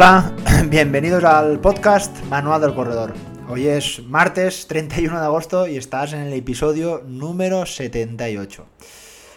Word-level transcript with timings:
Hola, 0.00 0.32
bienvenidos 0.70 1.24
al 1.24 1.60
podcast 1.60 2.24
Manual 2.30 2.62
del 2.62 2.74
Corredor. 2.74 3.12
Hoy 3.50 3.68
es 3.68 4.02
martes 4.02 4.66
31 4.66 5.20
de 5.20 5.26
agosto 5.26 5.66
y 5.66 5.76
estás 5.76 6.14
en 6.14 6.20
el 6.20 6.32
episodio 6.32 7.02
número 7.06 7.66
78. 7.66 8.64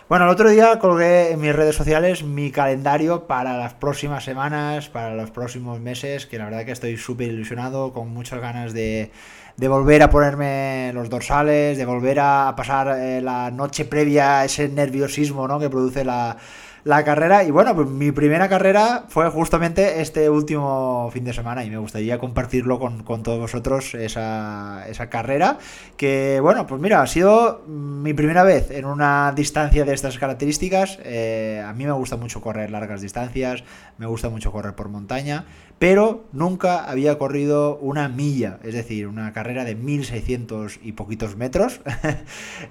Bueno, 0.07 0.23
el 0.23 0.31
otro 0.31 0.49
día 0.49 0.79
colgué 0.79 1.31
en 1.31 1.41
mis 1.41 1.53
redes 1.53 1.75
sociales 1.75 2.23
mi 2.23 2.49
calendario 2.49 3.27
para 3.27 3.57
las 3.57 3.73
próximas 3.73 4.23
semanas, 4.23 4.87
para 4.87 5.13
los 5.15 5.31
próximos 5.31 5.81
meses, 5.81 6.27
que 6.27 6.37
la 6.37 6.45
verdad 6.45 6.63
que 6.63 6.71
estoy 6.71 6.95
súper 6.95 7.27
ilusionado, 7.27 7.91
con 7.91 8.13
muchas 8.13 8.39
ganas 8.39 8.71
de, 8.71 9.11
volver 9.57 10.01
a 10.01 10.09
ponerme 10.09 10.91
los 10.93 11.09
dorsales, 11.09 11.77
de 11.77 11.85
volver 11.85 12.21
a 12.21 12.53
pasar 12.55 12.97
eh, 12.97 13.19
la 13.19 13.51
noche 13.51 13.83
previa 13.83 14.45
ese 14.45 14.69
nerviosismo 14.69 15.45
¿no? 15.45 15.59
que 15.59 15.69
produce 15.69 16.05
la, 16.05 16.37
la 16.83 17.03
carrera. 17.03 17.43
Y 17.43 17.51
bueno, 17.51 17.75
pues 17.75 17.87
mi 17.87 18.11
primera 18.11 18.49
carrera 18.49 19.05
fue 19.07 19.29
justamente 19.29 20.01
este 20.01 20.29
último 20.29 21.09
fin 21.13 21.23
de 21.23 21.33
semana 21.33 21.63
y 21.63 21.69
me 21.69 21.77
gustaría 21.77 22.19
compartirlo 22.19 22.79
con, 22.79 23.03
todos 23.23 23.39
vosotros 23.39 23.95
esa, 23.95 24.85
esa, 24.87 25.09
carrera. 25.09 25.57
Que 25.97 26.39
bueno, 26.41 26.67
pues 26.67 26.81
mira, 26.81 27.01
ha 27.01 27.07
sido 27.07 27.63
mi 27.67 28.13
primera 28.13 28.43
vez 28.43 28.71
en 28.71 28.85
una 28.85 29.31
distancia 29.35 29.85
de 29.85 29.93
estas 29.93 30.17
características. 30.17 30.99
Eh, 31.03 31.63
a 31.65 31.73
mí 31.73 31.85
me 31.85 31.91
gusta 31.91 32.17
mucho 32.17 32.41
correr 32.41 32.71
largas 32.71 33.01
distancias, 33.01 33.63
me 33.97 34.05
gusta 34.05 34.29
mucho 34.29 34.51
correr 34.51 34.75
por 34.75 34.89
montaña, 34.89 35.45
pero 35.83 36.23
nunca 36.31 36.85
había 36.85 37.17
corrido 37.17 37.77
una 37.79 38.07
milla, 38.07 38.57
es 38.63 38.73
decir, 38.73 39.05
una 39.05 39.33
carrera 39.33 39.65
de 39.65 39.75
1600 39.75 40.79
y 40.81 40.93
poquitos 40.93 41.35
metros. 41.35 41.81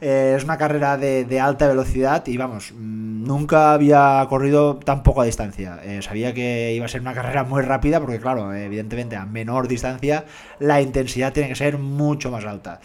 Eh, 0.00 0.34
es 0.36 0.44
una 0.44 0.56
carrera 0.56 0.96
de, 0.96 1.40
alta 1.40 1.68
velocidad 1.68 2.26
y 2.26 2.36
vamos, 2.36 2.72
mm, 2.72 3.24
nunca 3.24 3.72
había 3.72 4.24
corrido 4.28 4.76
tan 4.76 5.02
poca 5.02 5.24
distancia. 5.24 5.78
Eh, 5.84 6.00
sabía 6.00 6.32
que 6.32 6.72
iba 6.74 6.86
a 6.86 6.88
ser 6.88 7.02
una 7.02 7.12
carrera 7.12 7.44
muy 7.44 7.62
rápida 7.62 8.00
porque 8.00 8.18
claro, 8.18 8.54
evidentemente 8.54 9.16
a 9.16 9.26
menor 9.26 9.68
distancia 9.68 10.24
la 10.58 10.80
intensidad 10.80 11.32
tiene 11.32 11.50
que 11.50 11.54
ser 11.54 11.78
mucho 11.78 12.30
más 12.30 12.44
alta. 12.46 12.80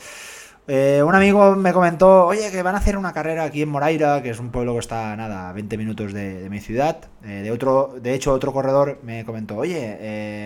Eh, 0.69 1.01
un 1.01 1.15
amigo 1.15 1.55
me 1.55 1.71
comentó, 1.71 2.25
oye, 2.25 2.51
que 2.51 2.61
van 2.61 2.75
a 2.75 2.79
hacer 2.79 2.97
una 2.97 3.13
carrera 3.13 3.45
aquí 3.45 3.61
en 3.61 3.69
Moraira, 3.69 4.21
que 4.21 4.31
es 4.31 4.39
un 4.39 4.51
pueblo 4.51 4.73
que 4.73 4.79
está, 4.79 5.15
nada, 5.15 5.49
a 5.49 5.53
20 5.53 5.77
minutos 5.77 6.11
de, 6.11 6.49
mi 6.49 6.59
ciudad. 6.59 6.97
Eh, 7.23 7.41
de, 7.41 7.51
otro, 7.51 7.95
de 8.01 8.13
hecho, 8.13 8.33
otro 8.33 8.51
corredor 8.51 8.99
me 9.01 9.23
comentó, 9.23 9.55
oye, 9.55 9.97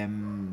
em, 0.04 0.50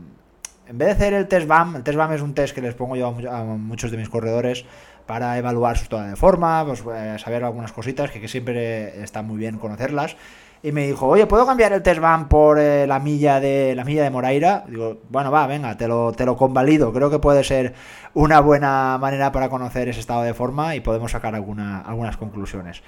en 0.67 0.79
vez 0.79 0.89
de 0.89 0.93
hacer 0.93 1.13
el 1.13 1.29
test 1.29 1.47
BAM, 1.47 1.77
el 1.77 1.83
test 1.83 1.99
BAM 1.99 2.13
es 2.15 2.23
un 2.23 2.33
test 2.33 2.55
que 2.55 2.63
les 2.63 2.75
pongo 2.75 2.97
yo 2.97 3.09
a, 3.09 3.45
muchos 3.45 3.91
de 3.91 3.99
mis 3.99 4.09
corredores 4.09 4.65
para 5.07 5.37
evaluar 5.37 5.77
su 5.77 5.85
estado 5.85 6.03
de 6.09 6.17
forma, 6.17 6.65
pues, 6.65 6.83
eh, 6.95 7.19
saber 7.19 7.45
algunas 7.45 7.73
cositas 7.73 8.11
que, 8.11 8.23
que 8.23 8.29
siempre 8.29 9.03
está 9.03 9.21
muy 9.21 9.37
bien 9.37 9.59
conocerlas 9.59 10.17
y 10.63 10.73
me 10.73 10.87
dijo, 10.87 11.07
oye, 11.07 11.27
¿puedo 11.27 11.47
cambiar 11.47 11.73
el 11.73 11.83
test 11.83 12.01
van 12.01 12.29
por 12.29 12.59
eh, 12.59 12.87
la 12.87 12.99
milla 12.99 13.41
de 13.41 13.75
la 13.75 13.85
milla 13.85 14.03
de 14.03 14.11
Moraira? 14.11 14.65
Digo, 14.69 14.99
bueno, 15.09 15.31
va, 15.31 15.47
venga, 15.47 15.77
te 15.77 15.87
lo, 15.87 16.13
te 16.13 16.25
lo 16.25 16.37
convalido. 16.37 16.93
Creo 16.93 17.11
que 17.11 17.19
puede 17.19 17.45
ser 17.45 17.75
una 18.15 18.41
buena 18.41 18.99
manera 18.99 19.31
para 19.31 19.49
conocer 19.49 19.89
ese 19.89 20.01
estado 20.01 20.23
de 20.23 20.35
forma 20.35 20.75
y 20.75 20.81
podemos 20.81 21.13
sacar 21.13 21.35
alguna, 21.35 21.81
algunas 21.81 22.17
conclusiones. 22.17 22.83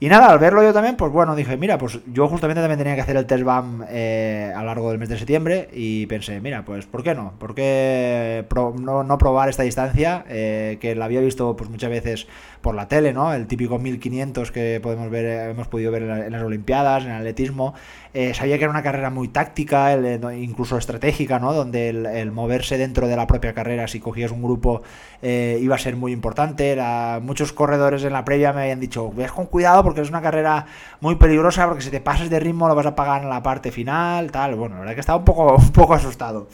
Y 0.00 0.08
nada, 0.08 0.26
al 0.26 0.40
verlo 0.40 0.62
yo 0.62 0.72
también, 0.72 0.96
pues 0.96 1.12
bueno, 1.12 1.36
dije, 1.36 1.56
mira, 1.56 1.78
pues 1.78 2.00
yo 2.12 2.26
justamente 2.26 2.60
también 2.60 2.78
tenía 2.78 2.96
que 2.96 3.00
hacer 3.00 3.16
el 3.16 3.26
test 3.26 3.44
BAM 3.44 3.84
eh, 3.88 4.52
a 4.54 4.58
lo 4.60 4.66
largo 4.66 4.90
del 4.90 4.98
mes 4.98 5.08
de 5.08 5.16
septiembre 5.16 5.68
y 5.72 6.06
pensé, 6.06 6.40
mira, 6.40 6.64
pues 6.64 6.84
¿por 6.84 7.04
qué 7.04 7.14
no? 7.14 7.34
¿Por 7.38 7.54
qué 7.54 8.44
no, 8.80 9.18
probar 9.18 9.48
esta 9.48 9.62
distancia? 9.62 10.24
Eh, 10.28 10.78
que 10.80 10.96
la 10.96 11.04
había 11.04 11.20
visto 11.20 11.54
pues 11.54 11.70
muchas 11.70 11.90
veces 11.90 12.26
por 12.60 12.74
la 12.74 12.88
tele, 12.88 13.12
¿no? 13.12 13.32
El 13.32 13.46
típico 13.46 13.78
1500 13.78 14.50
que 14.50 14.80
podemos 14.82 15.10
ver, 15.10 15.50
hemos 15.50 15.68
podido 15.68 15.92
ver 15.92 16.02
en, 16.02 16.32
las 16.32 16.42
Olimpiadas, 16.42 17.04
en 17.04 17.10
el 17.10 17.16
atletismo. 17.18 17.74
Eh, 18.14 18.34
sabía 18.34 18.58
que 18.58 18.64
era 18.64 18.70
una 18.70 18.82
carrera 18.82 19.10
muy 19.10 19.28
táctica, 19.28 19.96
incluso 20.34 20.76
estratégica, 20.76 21.38
¿no? 21.38 21.52
Donde 21.52 21.90
el, 21.90 22.32
moverse 22.32 22.78
dentro 22.78 23.06
de 23.06 23.16
la 23.16 23.26
propia 23.26 23.54
carrera, 23.54 23.86
si 23.86 24.00
cogías 24.00 24.32
un 24.32 24.42
grupo, 24.42 24.82
iba 25.22 25.74
a 25.74 25.78
ser 25.78 25.94
muy 25.94 26.12
importante. 26.12 26.70
Era, 26.70 27.20
muchos 27.22 27.52
corredores 27.52 28.02
en 28.04 28.12
la 28.12 28.24
previa 28.24 28.52
me 28.52 28.62
habían 28.62 28.80
dicho, 28.80 29.12
ves 29.12 29.30
con 29.30 29.46
cuidado 29.46 29.83
porque 29.84 30.00
es 30.00 30.08
una 30.08 30.20
carrera 30.20 30.66
muy 31.00 31.14
peligrosa, 31.14 31.68
porque 31.68 31.82
si 31.82 31.90
te 31.90 32.00
pasas 32.00 32.28
de 32.28 32.40
ritmo 32.40 32.66
lo 32.66 32.74
vas 32.74 32.86
a 32.86 32.96
pagar 32.96 33.22
en 33.22 33.28
la 33.28 33.42
parte 33.42 33.70
final, 33.70 34.32
tal. 34.32 34.56
Bueno, 34.56 34.74
la 34.74 34.80
verdad 34.80 34.94
que 34.94 35.00
estaba 35.00 35.18
un 35.18 35.24
poco, 35.24 35.54
un 35.58 35.70
poco 35.70 35.94
asustado. 35.94 36.48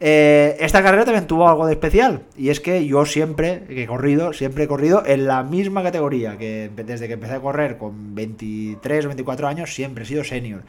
Eh, 0.00 0.56
esta 0.60 0.80
carrera 0.82 1.04
también 1.04 1.26
tuvo 1.26 1.48
algo 1.48 1.66
de 1.66 1.72
especial 1.72 2.22
y 2.36 2.50
es 2.50 2.60
que 2.60 2.86
yo 2.86 3.04
siempre 3.04 3.64
he 3.68 3.86
corrido, 3.86 4.32
siempre 4.32 4.64
he 4.64 4.68
corrido 4.68 5.02
en 5.04 5.26
la 5.26 5.42
misma 5.42 5.82
categoría, 5.82 6.38
que 6.38 6.70
desde 6.74 7.08
que 7.08 7.14
empecé 7.14 7.34
a 7.34 7.40
correr 7.40 7.78
con 7.78 8.14
23 8.14 9.06
o 9.06 9.08
24 9.08 9.48
años 9.48 9.74
siempre 9.74 10.04
he 10.04 10.06
sido 10.06 10.22
senior. 10.22 10.62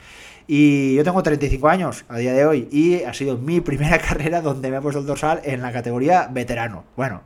Y 0.47 0.95
yo 0.95 1.03
tengo 1.03 1.21
35 1.21 1.69
años 1.69 2.05
a 2.09 2.17
día 2.17 2.33
de 2.33 2.43
hoy 2.43 2.67
y 2.71 3.03
ha 3.03 3.13
sido 3.13 3.37
mi 3.37 3.61
primera 3.61 3.99
carrera 3.99 4.41
donde 4.41 4.71
me 4.71 4.77
he 4.77 4.81
puesto 4.81 4.99
el 4.99 5.05
dorsal 5.05 5.41
en 5.43 5.61
la 5.61 5.71
categoría 5.71 6.27
veterano. 6.31 6.85
Bueno, 6.95 7.21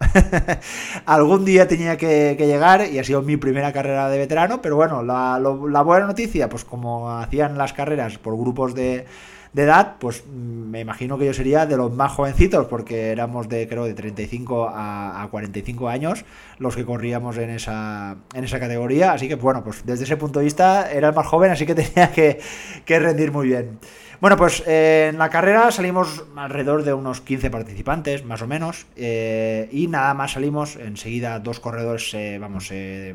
algún 1.06 1.46
día 1.46 1.70
tenía 1.70 1.96
que, 1.96 2.36
llegar 2.38 2.86
y 2.92 3.00
ha 3.00 3.04
sido 3.06 3.22
mi 3.22 3.38
primera 3.38 3.72
carrera 3.72 4.10
de 4.10 4.18
veterano, 4.18 4.62
pero 4.62 4.76
bueno, 4.76 5.04
la 5.04 5.82
buena 5.84 6.08
noticia, 6.08 6.50
pues 6.50 6.66
como 6.66 7.12
hacían 7.12 7.58
las 7.58 7.72
carreras 7.72 8.18
por 8.18 8.36
grupos 8.36 8.76
de 8.76 9.06
de 9.54 9.64
edad, 9.64 9.96
pues 10.00 10.24
mm, 10.26 10.70
me 10.70 10.80
imagino 10.82 11.18
que 11.18 11.26
yo 11.26 11.34
sería 11.34 11.66
de 11.66 11.78
los 11.78 11.92
más 11.94 12.12
jovencitos, 12.12 12.66
porque 12.68 13.12
éramos 13.12 13.48
de, 13.48 13.68
creo, 13.68 13.86
de 13.86 13.94
35 13.94 14.68
a, 14.68 15.24
a 15.24 15.30
45 15.30 15.88
años 15.88 16.26
los 16.60 16.76
que 16.76 16.86
corríamos 16.86 17.38
en 17.38 17.52
esa, 17.52 18.18
en 18.34 18.44
esa 18.44 18.60
categoría. 18.60 19.14
Así 19.14 19.28
que, 19.28 19.36
bueno, 19.36 19.64
pues 19.64 19.86
desde 19.86 20.06
ese 20.06 20.18
punto 20.18 20.40
de 20.40 20.46
vista 20.46 20.92
era 20.92 21.10
el 21.10 21.16
más 21.16 21.28
joven, 21.28 21.52
así 21.52 21.66
que 21.66 21.76
tenía 21.76 22.12
que, 22.12 22.40
que 22.86 23.00
rendir 23.00 23.32
muy 23.32 23.48
bien. 23.48 23.80
Bueno, 24.24 24.38
pues 24.38 24.64
eh, 24.66 25.10
en 25.12 25.18
la 25.18 25.30
carrera 25.30 25.70
salimos 25.70 26.24
alrededor 26.38 26.84
de 26.84 26.94
unos 26.94 27.20
15 27.20 27.50
participantes, 27.50 28.24
más 28.24 28.42
o 28.42 28.48
menos, 28.48 28.86
eh, 28.96 29.68
y 29.70 29.88
nada 29.88 30.14
más 30.14 30.32
salimos, 30.32 30.78
enseguida 30.78 31.42
dos 31.42 31.60
corredores, 31.60 32.16
vamos, 32.40 32.68
se 32.68 33.14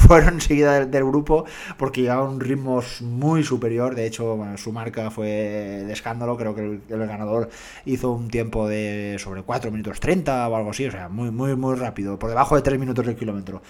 fueron 0.00 0.34
enseguida 0.34 0.84
del, 0.84 1.04
grupo 1.04 1.44
porque 1.76 2.00
llevaban 2.00 2.30
un 2.30 2.40
ritmo 2.40 2.82
muy 3.02 3.44
superior, 3.44 3.94
de 3.94 4.06
hecho, 4.06 4.44
su 4.56 4.72
marca 4.72 5.12
fue 5.12 5.77
de 5.84 5.92
escándalo, 5.92 6.36
creo 6.36 6.54
que 6.54 6.80
el, 6.88 7.06
ganador 7.06 7.48
hizo 7.84 8.12
un 8.12 8.28
tiempo 8.28 8.68
de 8.68 9.16
sobre 9.18 9.42
4 9.42 9.70
minutos 9.70 10.00
30 10.00 10.48
o 10.48 10.56
algo 10.56 10.70
así, 10.70 10.86
o 10.86 10.90
sea, 10.90 11.08
muy, 11.08 11.30
muy, 11.30 11.56
muy 11.56 11.74
rápido, 11.76 12.18
por 12.18 12.30
debajo 12.30 12.56
de 12.56 12.62
3 12.62 12.78
minutos 12.78 13.06
del 13.06 13.16
kilómetro. 13.16 13.62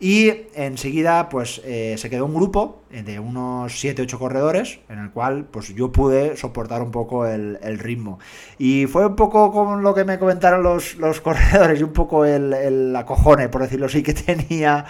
Y 0.00 0.32
enseguida, 0.54 1.28
pues 1.28 1.62
eh, 1.64 1.94
se 1.98 2.10
quedó 2.10 2.26
un 2.26 2.34
grupo 2.34 2.82
de 2.90 3.18
unos 3.18 3.72
7-8 3.72 4.18
corredores, 4.18 4.80
en 4.88 4.98
el 4.98 5.10
cual 5.10 5.46
pues 5.50 5.74
yo 5.74 5.92
pude 5.92 6.36
soportar 6.36 6.82
un 6.82 6.90
poco 6.90 7.26
el, 7.26 7.78
ritmo. 7.78 8.18
Y 8.58 8.86
fue 8.86 9.06
un 9.06 9.16
poco 9.16 9.50
como 9.52 9.76
lo 9.76 9.94
que 9.94 10.04
me 10.04 10.18
comentaron 10.18 10.62
los, 10.62 10.96
los 10.96 11.20
corredores, 11.22 11.80
y 11.80 11.82
un 11.82 11.92
poco 11.92 12.24
el, 12.24 12.52
el, 12.52 12.94
acojone, 12.94 13.48
por 13.48 13.62
decirlo 13.62 13.86
así, 13.86 14.02
que 14.02 14.14
tenía 14.14 14.84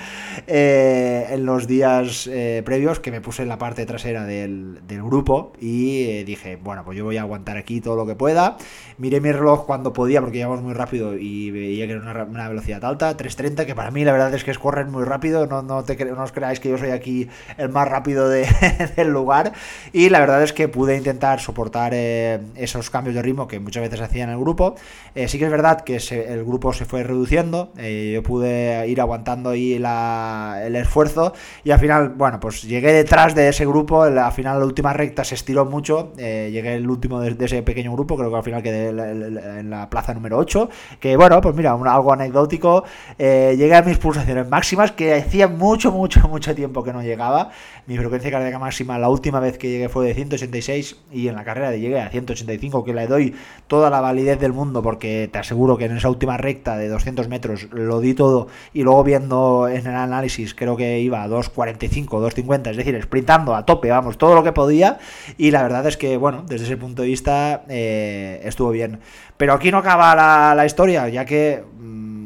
eh, 0.47 1.27
en 1.31 1.47
los 1.47 1.67
días 1.67 2.27
eh, 2.27 2.63
previos, 2.65 3.01
que 3.01 3.11
me 3.11 3.21
puse 3.21 3.43
en 3.43 3.49
la 3.49 3.59
parte 3.59 3.87
trasera 3.87 4.25
del, 4.25 4.81
grupo 4.87 5.53
y 5.61 6.23
dije, 6.25 6.57
bueno, 6.65 6.83
pues 6.85 6.99
yo 6.99 7.05
voy 7.05 7.19
a 7.19 7.23
aguantar 7.23 7.57
aquí 7.57 7.81
todo 7.81 7.97
lo 7.97 8.07
que 8.07 8.17
pueda. 8.17 8.57
Miré 8.99 9.21
mi 9.21 9.31
reloj 9.31 9.67
cuando 9.67 9.93
podía, 9.93 10.21
porque 10.21 10.39
íbamos 10.39 10.63
muy 10.63 10.73
rápido 10.73 11.17
y 11.17 11.51
veía 11.51 11.87
que 11.87 11.93
era 11.93 12.25
una, 12.25 12.49
velocidad 12.49 12.85
alta, 12.85 13.17
3.30, 13.17 13.67
que 13.67 13.75
para 13.75 13.91
mí 13.91 14.05
la 14.05 14.13
verdad 14.13 14.33
es 14.35 14.45
que 14.45 14.51
es 14.51 14.59
correr 14.59 14.87
muy 14.87 15.05
rápido, 15.05 15.47
no, 15.47 15.63
no, 15.63 15.85
te, 15.85 16.03
no 16.05 16.23
os 16.23 16.33
creáis 16.33 16.61
que 16.61 16.71
yo 16.71 16.79
soy 16.79 16.91
aquí 16.91 17.29
el 17.59 17.69
más 17.69 17.89
rápido 17.89 18.29
de, 18.29 18.47
del 18.97 19.09
lugar 19.09 19.53
y 19.93 20.09
la 20.09 20.21
verdad 20.21 20.43
es 20.43 20.53
que 20.53 20.69
pude 20.69 20.97
intentar 20.97 21.41
soportar 21.41 21.93
eh, 21.95 22.41
esos 22.55 22.91
cambios 22.91 23.15
de 23.15 23.23
ritmo 23.23 23.47
que 23.47 23.61
muchas 23.61 23.83
veces 23.83 24.01
hacía 24.01 24.25
en 24.25 24.31
el 24.31 24.39
grupo. 24.39 24.75
Eh, 25.15 25.29
sí 25.29 25.39
que 25.39 25.45
es 25.45 25.51
verdad 25.51 25.83
que 25.83 25.97
el 25.97 26.45
grupo 26.45 26.73
se 26.73 26.85
fue 26.85 27.03
reduciendo, 27.03 27.73
eh, 27.77 28.13
yo 28.15 28.23
pude 28.23 28.87
ir 28.89 29.01
aguantando 29.01 29.51
ahí 29.51 29.75
el 29.75 30.77
esfuerzo 30.77 31.35
y 31.63 31.71
al 31.71 31.79
final, 31.79 32.11
bueno, 32.11 32.41
pues 32.41 32.63
llegué 32.63 32.93
detrás 32.93 33.35
de 33.35 33.49
ese 33.49 33.67
grupo, 33.67 34.03
al 34.03 34.33
final 34.33 34.59
la 34.59 34.65
última 34.65 34.93
recta 34.93 35.25
se 35.25 35.35
estiró 35.35 35.65
mucho, 35.65 36.13
llegué 36.55 36.77
el 36.77 36.89
último 36.89 37.21
de, 37.21 37.37
ese 37.45 37.63
pequeño 37.63 37.93
grupo, 37.93 38.17
creo 38.17 38.31
que 38.31 38.37
al 38.37 38.43
final 38.43 38.63
quedé 38.63 38.89
en 38.89 39.71
la 39.71 39.91
plaza 39.91 40.15
número 40.15 40.39
8, 40.39 40.71
que 41.01 41.17
bueno, 41.17 41.41
pues 41.41 41.55
mira, 41.55 41.73
algo 41.73 42.13
anecdótico, 42.13 42.85
llegué 43.19 43.75
a 43.75 43.83
mis 43.83 43.99
pulsaciones 43.99 44.49
máximas 44.49 44.93
que 44.93 45.15
hacía 45.15 45.49
mucho, 45.49 45.93
mucho, 45.93 46.27
mucho 46.29 46.55
tiempo 46.55 46.83
que 46.83 46.93
no 46.93 47.03
llegaba. 47.03 47.51
Mi 47.87 47.99
frecuencia 47.99 48.31
cardíaca 48.31 48.59
máxima 48.59 48.99
la 48.99 49.09
última 49.09 49.41
vez 49.41 49.59
que 49.59 49.69
llegué 49.69 49.89
fue 49.89 50.07
de 50.07 50.15
186 50.15 50.97
y 51.13 51.29
en 51.29 51.35
la 51.35 51.45
carrera 51.45 51.73
llegué 51.73 52.01
a 52.01 52.09
185, 52.09 52.85
que 52.85 52.95
le 52.95 53.07
doy 53.07 53.35
toda 53.67 53.91
la 53.91 54.01
validez 54.01 54.39
del 54.41 54.53
mundo 54.53 54.83
porque 54.83 55.29
te 55.31 55.39
aseguro 55.39 55.77
que 55.77 55.87
en 55.87 55.97
esa 55.97 56.09
última 56.09 56.37
recta 56.37 56.77
de 56.77 56.89
200 56.89 57.29
metros 57.29 57.69
lo 57.73 58.01
di 58.01 58.15
todo 58.15 58.49
y 58.73 58.83
luego 58.83 59.05
viendo 59.05 59.69
en 59.69 59.87
el 59.87 59.95
análisis 59.95 60.55
creo 60.55 60.77
que 60.77 61.01
iba 61.01 61.23
a 61.23 61.29
2.45, 61.29 62.07
2.50, 62.09 62.71
es 62.71 62.77
decir, 62.77 63.01
sprintando 63.03 63.55
a 63.55 63.67
tope, 63.67 63.91
vamos, 63.91 64.19
todo 64.19 64.35
lo 64.35 64.43
que 64.43 64.53
podía 64.53 64.99
y 65.37 65.51
la 65.51 65.63
verdad 65.63 65.87
es 65.87 65.97
que, 65.97 66.17
bueno, 66.17 66.34
desde 66.43 66.67
ese 66.67 66.77
punto 66.77 67.03
de 67.03 67.09
vista 67.09 67.65
eh, 67.69 68.41
estuvo 68.45 68.71
bien. 68.71 69.01
Pero 69.37 69.53
aquí 69.53 69.71
no 69.71 69.79
acaba 69.79 70.55
la, 70.55 70.67
historia, 70.67 71.09
ya 71.09 71.25
que 71.25 71.65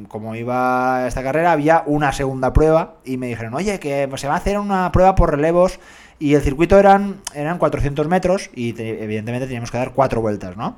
como 0.09 0.35
iba 0.35 1.07
esta 1.07 1.23
carrera, 1.23 1.53
había 1.53 1.83
una 1.87 2.13
segunda 2.13 2.53
prueba 2.53 2.97
y 3.05 3.17
me 3.17 3.29
dijeron, 3.29 3.55
oye, 3.55 3.79
que 3.79 4.09
se 4.17 4.27
va 4.27 4.35
a 4.35 4.39
hacer 4.39 4.59
una 4.59 4.91
prueba 4.91 5.15
por 5.15 5.31
relevos 5.31 5.79
y 6.19 6.35
el 6.35 6.43
circuito 6.43 6.79
eran, 6.79 7.21
eran 7.35 7.59
400 7.59 8.09
metros 8.09 8.51
y 8.55 8.71
evidentemente 8.81 9.47
teníamos 9.47 9.71
que 9.71 9.79
dar 9.79 9.93
cuatro 9.93 10.21
vueltas, 10.21 10.57
¿no? 10.57 10.77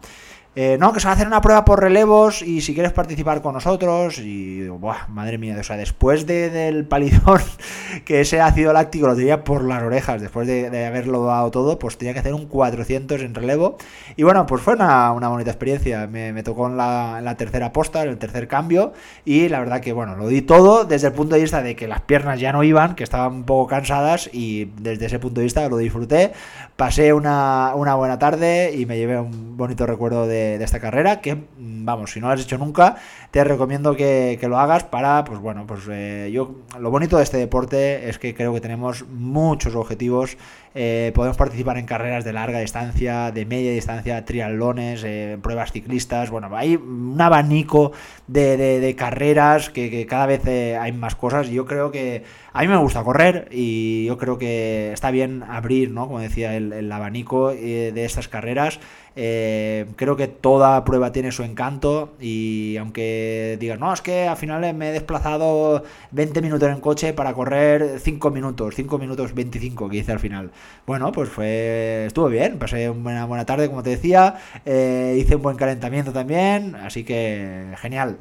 Eh, 0.57 0.77
no, 0.81 0.93
que 0.93 0.99
se 0.99 1.07
va 1.07 1.13
a 1.13 1.15
hacer 1.15 1.29
una 1.29 1.41
prueba 1.41 1.65
por 1.65 1.79
relevos 1.81 2.43
y 2.43 2.61
si 2.61 2.75
quieres 2.75 2.91
participar 2.93 3.41
con 3.41 3.55
nosotros. 3.55 4.19
Y 4.19 4.67
buah, 4.67 5.07
madre 5.09 5.39
mía, 5.39 5.57
o 5.59 5.63
sea, 5.63 5.77
después 5.77 6.27
del 6.27 6.85
palidón, 6.87 7.41
que 8.05 8.23
ese 8.23 8.41
ácido 8.41 8.73
láctico 8.73 9.07
lo 9.07 9.15
tenía 9.15 9.45
por 9.45 9.63
las 9.63 9.81
orejas, 9.81 10.21
después 10.21 10.49
de, 10.49 10.87
haberlo 10.87 11.25
dado 11.25 11.53
todo, 11.53 11.79
pues 11.79 11.99
tenía 11.99 12.15
que 12.15 12.19
hacer 12.19 12.35
un 12.35 12.47
400 12.47 13.21
en 13.21 13.35
relevo. 13.37 13.79
Y 14.17 14.25
bueno, 14.25 14.45
pues 14.47 14.61
fue 14.61 14.75
una, 14.75 15.13
bonita 15.13 15.51
experiencia. 15.51 16.09
Me, 16.09 16.43
tocó 16.43 16.67
en 16.67 16.77
la, 16.77 17.35
tercera 17.39 17.73
posta, 17.73 18.03
en 18.03 18.09
el 18.09 18.19
tercer 18.19 18.49
cambio. 18.49 18.93
Y 19.25 19.49
la 19.49 19.61
verdad 19.61 19.81
que, 19.81 19.93
bueno, 19.93 20.17
lo 20.17 20.27
di 20.27 20.43
todo 20.43 20.85
desde 20.85 21.09
el 21.09 21.13
punto 21.13 21.37
de 21.37 21.43
vista 21.43 21.63
de 21.63 21.77
que 21.77 21.87
las 21.87 22.01
piernas 22.01 22.41
ya 22.41 22.53
no 22.53 22.65
iban, 22.65 22.97
que 22.97 23.05
estaban 23.05 23.33
un 23.35 23.45
poco 23.45 23.69
cansadas. 23.69 24.29
Y 24.33 24.65
desde 24.81 25.07
ese 25.07 25.21
punto 25.21 25.41
de 25.41 25.45
vista 25.45 25.69
lo 25.69 25.77
disfruté. 25.77 26.33
Pasé 26.77 27.13
una, 27.13 27.73
una 27.77 27.95
buena 27.95 28.19
tarde 28.19 28.75
y 28.75 28.85
me 28.87 28.97
llevé 28.97 29.21
un 29.21 29.57
bonito 29.57 29.87
recuerdo 29.87 30.27
de 30.27 30.40
de, 30.59 30.65
esta 30.65 30.81
carrera, 30.81 31.21
que 31.21 31.37
vamos, 31.59 32.13
si 32.13 32.21
no 32.21 32.29
lo 32.29 32.35
has 32.35 32.41
hecho 32.41 32.59
nunca, 32.59 32.97
te 33.31 33.45
recomiendo 33.45 33.95
que, 33.97 34.39
lo 34.43 34.59
hagas 34.59 34.85
para, 34.85 35.25
pues 35.25 35.39
bueno, 35.39 35.67
pues 35.67 35.83
eh, 35.91 36.31
yo, 36.33 36.57
lo 36.79 36.91
bonito 36.91 37.17
de 37.17 37.23
este 37.23 37.37
deporte 37.37 38.09
es 38.09 38.19
que 38.19 38.35
creo 38.35 38.53
que 38.53 38.61
tenemos 38.61 39.05
muchos 39.07 39.75
objetivos, 39.75 40.37
eh, 40.75 41.11
podemos 41.17 41.37
participar 41.37 41.79
en 41.79 41.87
carreras 41.87 42.25
de 42.25 42.33
larga 42.33 42.61
distancia, 42.61 43.33
de 43.33 43.45
media 43.45 43.73
distancia, 43.73 44.25
triatlones, 44.25 45.03
eh, 45.05 45.37
pruebas 45.43 45.73
ciclistas, 45.73 46.31
bueno, 46.31 46.49
hay 46.57 46.77
un 46.77 47.21
abanico 47.21 47.91
de, 48.29 48.95
carreras 48.97 49.71
que, 49.71 50.07
cada 50.07 50.27
vez 50.27 50.47
hay 50.47 50.93
más 50.93 51.17
cosas 51.17 51.49
yo 51.49 51.67
creo 51.67 51.91
que 51.91 52.23
a 52.53 52.63
mí 52.63 52.69
me 52.69 52.77
gusta 52.77 53.03
correr 53.03 53.49
y 53.51 54.05
yo 54.07 54.19
creo 54.19 54.39
que 54.39 54.93
está 54.93 55.11
bien 55.11 55.43
abrir, 55.43 55.91
¿no? 55.91 56.07
Como 56.07 56.21
decía, 56.21 56.57
el, 56.57 56.73
el 56.73 56.91
abanico 56.93 57.51
de 57.51 58.05
estas 58.05 58.29
carreras. 58.29 58.81
creo 59.15 60.17
que 60.17 60.29
toda 60.29 60.85
prueba 60.85 61.13
tiene 61.13 61.33
su 61.33 61.43
encanto 61.45 62.15
y 62.21 62.77
aunque 62.77 63.57
digas, 63.61 63.79
no, 63.79 63.93
es 63.93 64.01
que 64.03 64.27
al 64.29 64.37
final 64.37 64.75
me 64.75 64.91
he 64.91 64.93
desplazado 64.93 65.85
20 66.13 66.43
minutos 66.43 66.69
en 66.69 66.81
coche 66.81 67.13
para 67.13 67.33
correr 67.35 68.01
5 68.01 68.31
minutos, 68.31 68.75
5 68.77 68.99
minutos 68.99 69.35
25 69.35 69.89
que 69.89 69.99
hice 69.99 70.13
al 70.13 70.21
final. 70.21 70.51
Bueno, 70.87 71.13
pues 71.13 71.29
fue, 71.29 72.07
estuvo 72.07 72.29
bien, 72.29 72.59
pasé 72.59 72.91
una 72.91 73.25
buena 73.25 73.47
tarde, 73.47 73.69
como 73.69 73.83
te 73.83 73.91
decía, 73.91 74.37
eh, 74.65 75.17
hice 75.21 75.37
un 75.37 75.43
buen 75.43 75.57
calentamiento 75.57 76.13
también, 76.13 76.75
así 76.75 77.05
que 77.05 77.75
genial. 77.81 78.19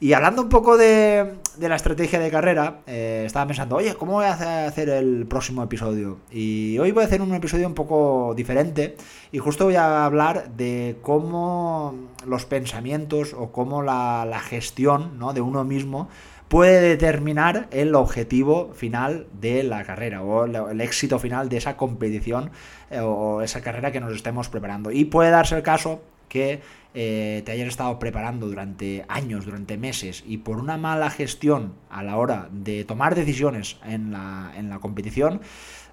Y 0.00 0.12
hablando 0.12 0.42
un 0.42 0.48
poco 0.48 0.76
de, 0.76 1.36
la 1.58 1.76
estrategia 1.76 2.18
de 2.18 2.30
carrera, 2.30 2.80
eh, 2.86 3.22
estaba 3.24 3.46
pensando, 3.46 3.76
oye, 3.76 3.94
¿cómo 3.94 4.12
voy 4.12 4.26
a 4.26 4.66
hacer 4.66 4.90
el 4.90 5.26
próximo 5.26 5.62
episodio? 5.62 6.18
Y 6.30 6.78
hoy 6.78 6.92
voy 6.92 7.04
a 7.04 7.06
hacer 7.06 7.22
un 7.22 7.34
episodio 7.34 7.66
un 7.66 7.74
poco 7.74 8.34
diferente 8.36 8.96
y 9.32 9.38
justo 9.38 9.64
voy 9.64 9.76
a 9.76 10.04
hablar 10.04 10.50
de 10.56 10.98
cómo 11.02 11.94
los 12.26 12.44
pensamientos 12.44 13.34
o 13.34 13.52
cómo 13.52 13.82
la, 13.82 14.40
gestión 14.40 15.18
¿no? 15.18 15.32
de 15.32 15.40
uno 15.40 15.64
mismo 15.64 16.08
puede 16.50 16.80
determinar 16.80 17.68
el 17.70 17.94
objetivo 17.94 18.72
final 18.74 19.28
de 19.40 19.62
la 19.62 19.84
carrera 19.84 20.24
o 20.24 20.46
el 20.46 20.80
éxito 20.80 21.20
final 21.20 21.48
de 21.48 21.58
esa 21.58 21.76
competición 21.76 22.50
eh, 22.90 22.98
o 22.98 23.40
esa 23.40 23.60
carrera 23.60 23.92
que 23.92 24.00
nos 24.00 24.12
estemos 24.12 24.48
preparando. 24.48 24.90
Y 24.90 25.04
puede 25.04 25.30
darse 25.30 25.54
el 25.56 25.62
caso 25.62 26.02
que 26.28 26.60
eh, 26.92 27.42
te 27.46 27.52
hayas 27.52 27.68
estado 27.68 28.00
preparando 28.00 28.48
durante 28.48 29.04
años, 29.06 29.44
durante 29.44 29.78
meses, 29.78 30.24
y 30.26 30.38
por 30.38 30.58
una 30.58 30.76
mala 30.76 31.08
gestión 31.10 31.74
a 31.88 32.02
la 32.02 32.16
hora 32.16 32.48
de 32.50 32.84
tomar 32.84 33.14
decisiones 33.14 33.76
en 33.84 34.10
la, 34.10 34.52
en 34.56 34.70
la 34.70 34.80
competición, 34.80 35.42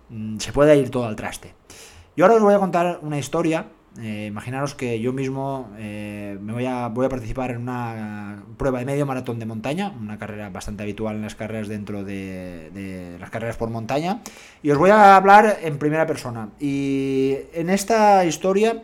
mm, 0.10 0.40
se 0.40 0.54
puede 0.54 0.76
ir 0.76 0.90
todo 0.90 1.06
al 1.06 1.16
traste. 1.16 1.54
Yo 2.16 2.26
ahora 2.26 2.38
os 2.38 2.42
voy 2.42 2.56
a 2.56 2.60
contar 2.60 2.98
una 3.04 3.20
historia 3.20 3.68
eh, 4.02 4.28
imaginaros 4.28 4.76
que 4.76 5.00
yo 5.00 5.12
mismo 5.14 5.70
eh, 5.78 6.38
me 6.42 6.54
voy 6.54 6.66
a, 6.66 6.88
voy 6.88 7.06
a 7.06 7.10
participar 7.10 7.52
en 7.52 7.58
una 7.58 8.44
prueba 8.58 8.80
de 8.80 8.86
medio 8.86 9.06
maratón 9.06 9.40
de 9.40 9.46
montaña, 9.46 9.94
una 10.00 10.18
carrera 10.20 10.50
bastante 10.50 10.84
habitual 10.84 11.16
en 11.16 11.24
las 11.24 11.36
carreras 11.36 11.68
dentro 11.68 12.04
de, 12.04 13.18
las 13.20 13.30
carreras 13.30 13.58
por 13.58 13.70
montaña, 13.70 14.22
y 14.62 14.72
os 14.72 14.78
voy 14.78 14.92
a 14.92 15.16
hablar 15.16 15.60
en 15.64 15.78
primera 15.80 16.06
persona. 16.06 16.50
Y 16.60 17.36
en 17.54 17.70
esta 17.70 18.24
historia, 18.26 18.84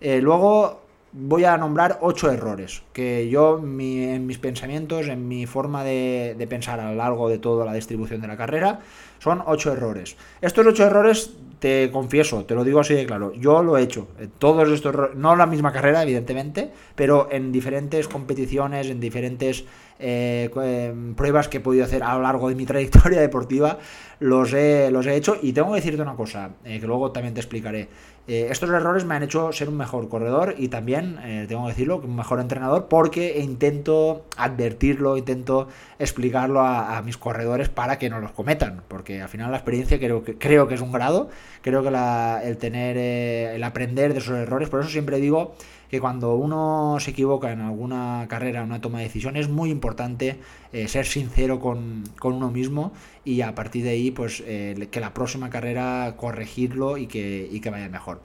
eh, 0.00 0.20
luego 0.20 0.82
voy 1.12 1.44
a 1.44 1.56
nombrar 1.56 1.98
ocho 2.02 2.30
errores 2.30 2.82
que 2.92 3.28
yo 3.28 3.58
en 3.58 4.26
mis 4.26 4.38
pensamientos, 4.38 5.08
en 5.08 5.26
mi 5.26 5.46
forma 5.46 5.84
de, 5.84 6.34
de 6.38 6.46
pensar 6.46 6.80
a 6.80 6.90
lo 6.90 6.96
largo 6.96 7.28
de 7.28 7.38
toda 7.38 7.64
la 7.64 7.72
distribución 7.72 8.20
de 8.20 8.28
la 8.28 8.36
carrera, 8.36 8.80
son 9.20 9.42
ocho 9.46 9.72
errores. 9.72 10.16
Estos 10.40 10.66
ocho 10.66 10.84
errores 10.84 11.30
te 11.60 11.90
confieso, 11.92 12.44
te 12.46 12.54
lo 12.54 12.64
digo 12.64 12.80
así 12.80 12.94
de 12.94 13.06
claro, 13.06 13.32
yo 13.34 13.62
lo 13.62 13.76
he 13.76 13.82
hecho. 13.82 14.08
Eh, 14.18 14.28
todos 14.38 14.68
estos, 14.70 15.14
no 15.14 15.36
la 15.36 15.46
misma 15.46 15.72
carrera, 15.72 16.02
evidentemente, 16.02 16.70
pero 16.96 17.28
en 17.30 17.52
diferentes 17.52 18.08
competiciones, 18.08 18.88
en 18.88 18.98
diferentes 18.98 19.64
eh, 20.00 20.50
em, 20.62 21.14
pruebas 21.14 21.48
que 21.48 21.58
he 21.58 21.60
podido 21.60 21.84
hacer 21.84 22.02
a 22.02 22.14
lo 22.14 22.22
largo 22.22 22.48
de 22.48 22.54
mi 22.54 22.66
trayectoria 22.70 23.20
deportiva, 23.20 23.78
los 24.18 24.52
he, 24.52 24.90
los 24.90 25.06
he 25.06 25.14
hecho. 25.14 25.36
Y 25.40 25.52
tengo 25.52 25.70
que 25.70 25.76
decirte 25.76 26.02
una 26.02 26.14
cosa, 26.16 26.50
eh, 26.64 26.80
que 26.80 26.86
luego 26.86 27.12
también 27.12 27.34
te 27.34 27.40
explicaré. 27.40 27.88
estos 28.26 28.70
errores 28.70 29.04
me 29.04 29.16
han 29.16 29.24
hecho 29.24 29.50
ser 29.52 29.68
un 29.68 29.76
mejor 29.76 30.08
corredor 30.08 30.54
y 30.56 30.68
también, 30.68 31.18
tengo 31.48 31.64
que 31.64 31.70
decirlo, 31.70 31.96
un 31.96 32.14
mejor 32.14 32.38
entrenador 32.38 32.86
porque 32.86 33.40
intento 33.40 34.26
advertirlo, 34.36 35.16
intento 35.16 35.66
explicarlo 35.98 36.60
a, 36.60 37.02
mis 37.02 37.16
corredores 37.16 37.68
para 37.70 37.98
que 37.98 38.08
no 38.08 38.20
los 38.20 38.30
cometan, 38.30 38.82
porque 38.86 39.20
al 39.20 39.28
final 39.28 39.50
la 39.50 39.56
experiencia 39.56 39.98
creo 39.98 40.22
que, 40.22 40.38
creo 40.38 40.68
que 40.68 40.74
es 40.74 40.80
un 40.80 40.92
grado 40.92 41.28
creo 41.62 41.82
que 41.82 41.88
el 41.88 42.56
tener, 42.58 42.96
eh, 42.96 43.54
el 43.54 43.64
aprender 43.64 44.12
de 44.12 44.20
esos 44.20 44.36
errores, 44.36 44.68
por 44.68 44.80
eso 44.80 44.88
siempre 44.88 45.18
digo 45.18 45.54
que 45.90 46.00
cuando 46.00 46.34
uno 46.34 46.98
se 47.00 47.10
equivoca 47.10 47.50
en 47.52 47.60
alguna 47.60 48.26
carrera, 48.28 48.60
en 48.60 48.66
una 48.66 48.80
toma 48.80 48.98
de 48.98 49.04
decisión, 49.04 49.36
es 49.36 49.48
muy 49.48 49.70
importante 49.70 50.38
eh, 50.72 50.86
ser 50.86 51.04
sincero 51.04 51.58
con, 51.58 52.04
uno 52.22 52.50
mismo 52.50 52.92
y 53.24 53.40
a 53.40 53.54
partir 53.54 53.82
de 53.84 53.90
ahí, 53.90 54.10
pues 54.10 54.42
eh, 54.46 54.88
que 54.90 55.00
la 55.00 55.12
próxima 55.12 55.50
carrera 55.50 56.14
corregirlo 56.16 56.96
y 56.96 57.06
que, 57.06 57.48
y 57.50 57.60
que 57.60 57.70
vaya 57.70 57.88
mejor. 57.88 58.20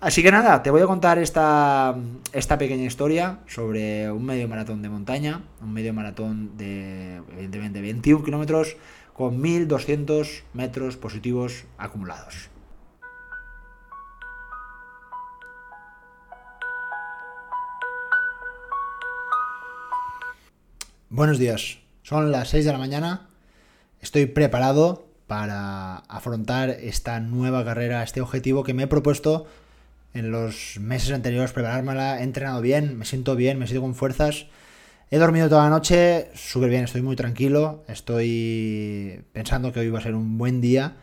Así 0.00 0.22
que 0.22 0.30
nada, 0.30 0.62
te 0.62 0.70
voy 0.70 0.82
a 0.82 0.86
contar 0.86 1.18
esta, 1.18 1.94
esta 2.32 2.58
pequeña 2.58 2.84
historia 2.84 3.38
sobre 3.46 4.10
un 4.10 4.24
medio 4.24 4.48
maratón 4.48 4.82
de 4.82 4.88
montaña, 4.88 5.42
un 5.62 5.72
medio 5.72 5.94
maratón 5.94 6.56
de, 6.56 7.22
evidentemente, 7.32 7.80
21 7.80 8.24
kilómetros 8.24 8.76
con 9.14 9.40
1200 9.40 10.44
metros 10.52 10.96
positivos 10.96 11.64
acumulados. 11.78 12.53
Buenos 21.16 21.38
días, 21.38 21.78
son 22.02 22.32
las 22.32 22.48
6 22.48 22.64
de 22.64 22.72
la 22.72 22.78
mañana, 22.78 23.28
estoy 24.00 24.26
preparado 24.26 25.06
para 25.28 25.98
afrontar 26.08 26.70
esta 26.70 27.20
nueva 27.20 27.64
carrera, 27.64 28.02
este 28.02 28.20
objetivo 28.20 28.64
que 28.64 28.74
me 28.74 28.82
he 28.82 28.86
propuesto 28.88 29.46
en 30.12 30.32
los 30.32 30.76
meses 30.80 31.12
anteriores, 31.12 31.52
preparármela, 31.52 32.18
he 32.18 32.24
entrenado 32.24 32.60
bien, 32.60 32.98
me 32.98 33.04
siento 33.04 33.36
bien, 33.36 33.60
me 33.60 33.68
siento 33.68 33.82
con 33.82 33.94
fuerzas, 33.94 34.46
he 35.08 35.18
dormido 35.18 35.48
toda 35.48 35.62
la 35.62 35.70
noche, 35.70 36.30
súper 36.34 36.68
bien, 36.68 36.82
estoy 36.82 37.02
muy 37.02 37.14
tranquilo, 37.14 37.84
estoy 37.86 39.22
pensando 39.32 39.72
que 39.72 39.78
hoy 39.78 39.90
va 39.90 40.00
a 40.00 40.02
ser 40.02 40.16
un 40.16 40.36
buen 40.36 40.60
día 40.60 40.96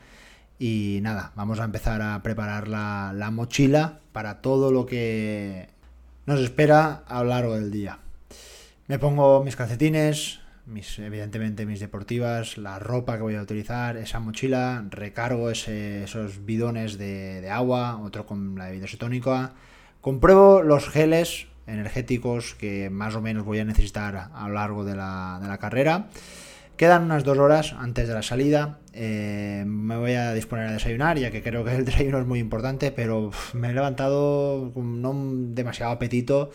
y 0.59 0.99
nada, 1.03 1.31
vamos 1.37 1.61
a 1.61 1.63
empezar 1.63 2.01
a 2.01 2.21
preparar 2.21 2.67
la, 2.67 3.13
la 3.15 3.31
mochila 3.31 4.01
para 4.11 4.41
todo 4.41 4.73
lo 4.73 4.85
que 4.85 5.69
nos 6.25 6.41
espera 6.41 7.05
a 7.07 7.23
lo 7.23 7.29
largo 7.29 7.55
del 7.55 7.71
día. 7.71 7.99
Me 8.91 8.99
pongo 8.99 9.41
mis 9.41 9.55
calcetines, 9.55 10.41
mis, 10.65 10.99
evidentemente 10.99 11.65
mis 11.65 11.79
deportivas, 11.79 12.57
la 12.57 12.77
ropa 12.77 13.15
que 13.15 13.21
voy 13.21 13.35
a 13.35 13.41
utilizar, 13.41 13.95
esa 13.95 14.19
mochila, 14.19 14.83
recargo 14.89 15.49
esos 15.49 16.45
bidones 16.45 16.97
de, 16.97 17.49
agua, 17.49 18.01
otro 18.03 18.25
con 18.25 18.57
la 18.57 18.65
bebida 18.65 18.87
isotónica, 18.87 19.53
compruebo 20.01 20.61
los 20.61 20.89
geles 20.89 21.47
energéticos 21.67 22.53
que 22.53 22.89
más 22.89 23.15
o 23.15 23.21
menos 23.21 23.45
voy 23.45 23.59
a 23.59 23.63
necesitar 23.63 24.29
a 24.33 24.47
lo 24.49 24.55
largo 24.55 24.83
de 24.83 24.97
la, 24.97 25.39
de 25.41 25.47
la 25.47 25.57
carrera 25.57 26.09
Quedan 26.75 27.03
unas 27.03 27.23
dos 27.23 27.37
horas 27.37 27.75
antes 27.77 28.07
de 28.07 28.13
la 28.13 28.23
salida. 28.23 28.79
Eh, 28.93 29.63
me 29.67 29.95
voy 29.97 30.13
a 30.13 30.33
disponer 30.33 30.67
a 30.67 30.73
desayunar, 30.73 31.17
ya 31.17 31.31
que 31.31 31.43
creo 31.43 31.63
que 31.63 31.75
el 31.75 31.85
desayuno 31.85 32.19
es 32.19 32.25
muy 32.25 32.39
importante, 32.39 32.91
pero 32.91 33.31
me 33.53 33.69
he 33.69 33.73
levantado 33.73 34.71
con 34.73 35.01
no 35.01 35.13
demasiado 35.53 35.91
apetito 35.91 36.51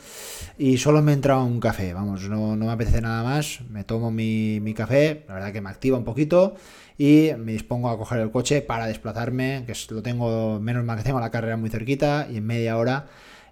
y 0.58 0.78
solo 0.78 1.00
me 1.00 1.12
he 1.12 1.14
entrado 1.14 1.44
un 1.44 1.60
café. 1.60 1.94
Vamos, 1.94 2.28
no, 2.28 2.56
me 2.56 2.70
apetece 2.70 3.00
nada 3.00 3.22
más. 3.22 3.60
Me 3.70 3.84
tomo 3.84 4.10
mi, 4.10 4.74
café, 4.76 5.24
la 5.28 5.34
verdad 5.34 5.52
que 5.52 5.60
me 5.60 5.70
activa 5.70 5.96
un 5.96 6.04
poquito 6.04 6.56
y 6.98 7.30
me 7.38 7.52
dispongo 7.52 7.88
a 7.88 7.96
coger 7.96 8.20
el 8.20 8.30
coche 8.30 8.62
para 8.62 8.86
desplazarme, 8.86 9.64
que 9.66 9.74
lo 9.90 10.02
tengo, 10.02 10.58
menos 10.60 10.84
mal 10.84 10.98
que 10.98 11.04
tengo 11.04 11.20
la 11.20 11.30
carrera 11.30 11.56
muy 11.56 11.70
cerquita 11.70 12.26
y 12.30 12.38
en 12.38 12.46
media 12.46 12.76
hora 12.76 13.06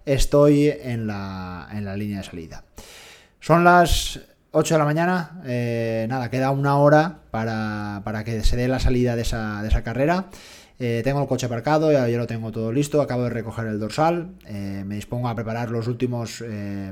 estoy 0.05 0.67
en 0.67 1.07
la, 1.07 1.69
en 1.71 1.85
la 1.85 1.95
línea 1.95 2.17
de 2.17 2.23
salida. 2.23 2.63
Son 3.39 3.63
las 3.63 4.19
8 4.57 4.75
de 4.75 4.79
la 4.79 4.85
mañana, 4.85 5.41
eh, 5.45 6.05
nada, 6.07 6.29
queda 6.29 6.49
una 6.51 6.77
hora 6.77 7.19
para, 7.29 8.23
que 8.23 8.41
se 8.41 8.55
dé 8.55 8.69
la 8.69 8.79
salida 8.79 9.17
de 9.17 9.21
esa, 9.23 9.81
carrera. 9.83 10.27
Eh, 10.79 11.01
tengo 11.03 11.21
el 11.21 11.27
coche 11.27 11.47
aparcado, 11.47 11.91
ya, 11.91 12.07
lo 12.07 12.25
tengo 12.25 12.53
todo 12.53 12.71
listo, 12.71 13.01
acabo 13.01 13.23
de 13.23 13.31
recoger 13.31 13.67
el 13.67 13.79
dorsal, 13.79 14.29
eh, 14.45 14.83
me 14.85 14.95
dispongo 14.95 15.27
a 15.27 15.35
preparar 15.35 15.71
los 15.71 15.89
últimos 15.89 16.41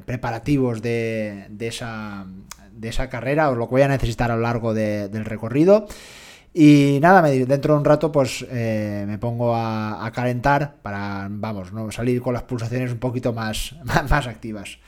preparativos 0.05 0.82
de, 0.82 1.48
esa, 1.62 2.25
de 2.74 2.89
esa 2.89 3.08
carrera, 3.08 3.50
o 3.50 3.55
lo 3.55 3.67
que 3.67 3.72
voy 3.72 3.82
a 3.84 3.88
necesitar 3.88 4.29
a 4.29 4.36
lo 4.36 4.41
largo 4.41 4.74
del 4.74 5.24
recorrido. 5.24 5.88
Y 6.53 7.00
nada, 7.01 7.22
dentro 7.22 7.75
de 7.75 7.79
un 7.79 7.86
rato 7.86 8.12
pues 8.12 8.46
me 8.51 9.17
pongo 9.20 9.55
a, 9.55 10.12
calentar 10.13 10.75
para, 10.82 11.27
vamos, 11.29 11.72
no 11.72 11.89
salir 11.91 12.22
con 12.22 12.34
las 12.34 12.43
pulsaciones 12.43 12.91
un 12.91 13.00
poquito 13.00 13.32
más, 13.32 13.74
más 14.10 14.27
activas. 14.27 14.79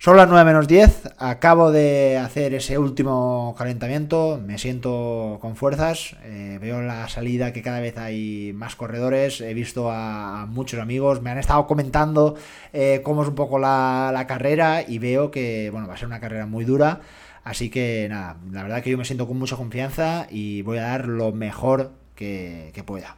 Son 0.00 0.16
las 0.16 0.28
9 0.28 0.44
menos 0.44 0.68
10, 0.68 1.14
acabo 1.18 1.72
de 1.72 2.18
hacer 2.18 2.54
ese 2.54 2.78
último 2.78 3.56
calentamiento, 3.58 4.40
me 4.40 4.56
siento 4.56 5.38
con 5.40 5.56
fuerzas, 5.56 6.14
eh, 6.22 6.56
veo 6.60 6.82
la 6.82 7.08
salida 7.08 7.52
que 7.52 7.62
cada 7.62 7.80
vez 7.80 7.98
hay 7.98 8.52
más 8.54 8.76
corredores, 8.76 9.40
he 9.40 9.52
visto 9.54 9.90
a, 9.90 10.46
muchos 10.48 10.78
amigos, 10.78 11.20
me 11.20 11.30
han 11.30 11.38
estado 11.38 11.66
comentando 11.66 12.36
eh, 12.72 13.00
cómo 13.02 13.22
es 13.22 13.28
un 13.28 13.34
poco 13.34 13.58
la, 13.58 14.24
carrera 14.28 14.84
y 14.86 15.00
veo 15.00 15.32
que 15.32 15.68
bueno, 15.72 15.88
va 15.88 15.94
a 15.94 15.96
ser 15.96 16.06
una 16.06 16.20
carrera 16.20 16.46
muy 16.46 16.64
dura, 16.64 17.00
así 17.42 17.68
que 17.68 18.06
nada, 18.08 18.36
la 18.52 18.62
verdad 18.62 18.84
que 18.84 18.90
yo 18.90 18.98
me 18.98 19.04
siento 19.04 19.26
con 19.26 19.36
mucha 19.36 19.56
confianza 19.56 20.28
y 20.30 20.62
voy 20.62 20.78
a 20.78 20.82
dar 20.82 21.08
lo 21.08 21.32
mejor 21.32 21.90
que, 22.14 22.70
que 22.72 22.84
pueda. 22.84 23.16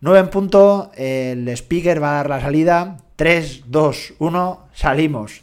9 0.00 0.20
en 0.20 0.30
punto, 0.30 0.90
el 0.96 1.46
speaker 1.50 2.02
va 2.02 2.12
a 2.12 2.14
dar 2.14 2.30
la 2.30 2.40
salida, 2.40 2.96
3, 3.16 3.64
2, 3.66 4.14
1, 4.20 4.68
salimos. 4.72 5.41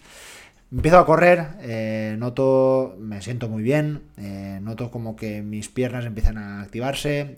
Empiezo 0.71 0.99
a 0.99 1.05
correr, 1.07 1.47
eh, 1.61 2.15
noto, 2.19 2.95
me 2.99 3.23
siento 3.23 3.49
muy 3.49 3.63
bien, 3.63 4.03
eh, 4.17 4.59
noto 4.61 4.91
como 4.91 5.15
que 5.15 5.41
mis 5.41 5.67
piernas 5.67 6.05
empiezan 6.05 6.37
a 6.37 6.61
activarse, 6.61 7.37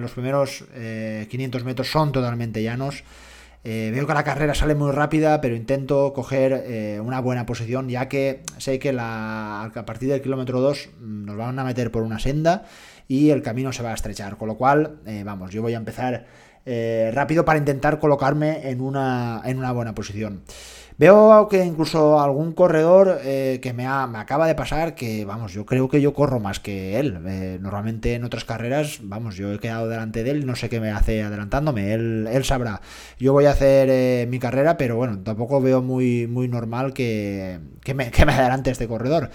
los 0.00 0.10
primeros 0.10 0.64
500 0.64 0.72
eh, 0.74 1.64
metros 1.64 1.88
son 1.88 2.10
totalmente 2.10 2.64
llanos, 2.64 3.04
veo 3.62 4.06
que 4.08 4.12
la 4.12 4.24
carrera 4.24 4.54
sale 4.54 4.74
muy 4.74 4.90
rápida, 4.90 5.40
pero 5.40 5.54
intento 5.54 6.12
coger 6.12 7.00
una 7.00 7.20
buena 7.20 7.46
posición, 7.46 7.88
ya 7.88 8.08
que 8.08 8.42
sé 8.58 8.80
que 8.80 8.92
a 8.98 9.84
partir 9.86 10.08
del 10.08 10.20
kilómetro 10.20 10.60
2 10.60 10.88
mm, 10.98 11.24
nos 11.26 11.36
van 11.36 11.56
a 11.60 11.64
meter 11.64 11.92
por 11.92 12.02
una 12.02 12.18
senda 12.18 12.64
y 13.06 13.30
el 13.30 13.40
camino 13.42 13.72
se 13.72 13.84
va 13.84 13.92
a 13.92 13.94
estrechar, 13.94 14.36
con 14.36 14.48
lo 14.48 14.56
cual, 14.56 14.98
vamos, 15.24 15.52
yo 15.52 15.62
voy 15.62 15.74
a 15.74 15.78
empezar 15.78 16.26
rápido 16.66 17.44
para 17.44 17.60
intentar 17.60 18.00
colocarme 18.00 18.68
en 18.68 18.80
una, 18.80 19.42
en 19.44 19.58
una 19.58 19.70
buena 19.70 19.94
posición. 19.94 20.42
Veo 20.96 21.48
que 21.48 21.64
incluso 21.64 22.20
algún 22.20 22.52
corredor 22.52 23.18
eh, 23.24 23.58
que 23.60 23.72
me, 23.72 23.84
acaba 23.84 24.46
de 24.46 24.54
pasar, 24.54 24.94
que 24.94 25.24
vamos, 25.24 25.52
yo 25.52 25.66
creo 25.66 25.88
que 25.88 26.00
yo 26.00 26.14
corro 26.14 26.38
más 26.38 26.60
que 26.60 27.00
él. 27.00 27.18
Eh, 27.26 27.58
normalmente 27.60 28.14
en 28.14 28.22
otras 28.22 28.44
carreras, 28.44 29.00
vamos, 29.02 29.34
yo 29.34 29.52
he 29.52 29.58
quedado 29.58 29.88
delante 29.88 30.22
de 30.22 30.30
él, 30.30 30.46
no 30.46 30.54
sé 30.54 30.68
qué 30.68 30.78
me 30.78 30.92
hace 30.92 31.20
adelantándome, 31.24 31.94
él, 31.94 32.28
él 32.30 32.44
sabrá. 32.44 32.80
Yo 33.18 33.32
voy 33.32 33.46
a 33.46 33.50
hacer 33.50 33.88
eh, 33.90 34.28
mi 34.30 34.38
carrera, 34.38 34.76
pero 34.76 34.94
bueno, 34.94 35.18
tampoco 35.18 35.60
veo 35.60 35.82
muy, 35.82 36.28
muy 36.28 36.46
normal 36.46 36.92
que, 36.92 37.58
me, 37.92 38.10
que 38.12 38.24
me 38.24 38.32
adelante 38.32 38.70
este 38.70 38.86
corredor. 38.86 39.30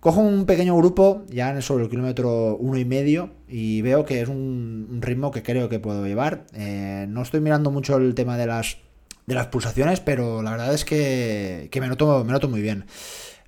Cojo 0.00 0.20
un 0.20 0.46
pequeño 0.46 0.74
grupo, 0.78 1.24
ya 1.28 1.60
sobre 1.60 1.84
el 1.84 1.90
kilómetro 1.90 2.56
uno 2.56 2.78
y 2.78 2.86
medio, 2.86 3.28
y 3.46 3.82
veo 3.82 4.06
que 4.06 4.22
es 4.22 4.30
un, 4.30 4.98
ritmo 5.02 5.30
que 5.30 5.42
creo 5.42 5.68
que 5.68 5.78
puedo 5.78 6.06
llevar. 6.06 6.46
no 7.08 7.20
estoy 7.20 7.40
mirando 7.40 7.70
mucho 7.70 7.98
el 7.98 8.14
tema 8.14 8.38
de 8.38 8.46
las 8.46 8.78
de 9.30 9.36
las 9.36 9.46
pulsaciones, 9.46 10.00
pero 10.00 10.42
la 10.42 10.50
verdad 10.50 10.74
es 10.74 10.84
que, 10.84 11.70
me, 11.80 11.86
noto, 11.86 12.24
me 12.24 12.32
noto 12.32 12.48
muy 12.48 12.60
bien. 12.60 12.84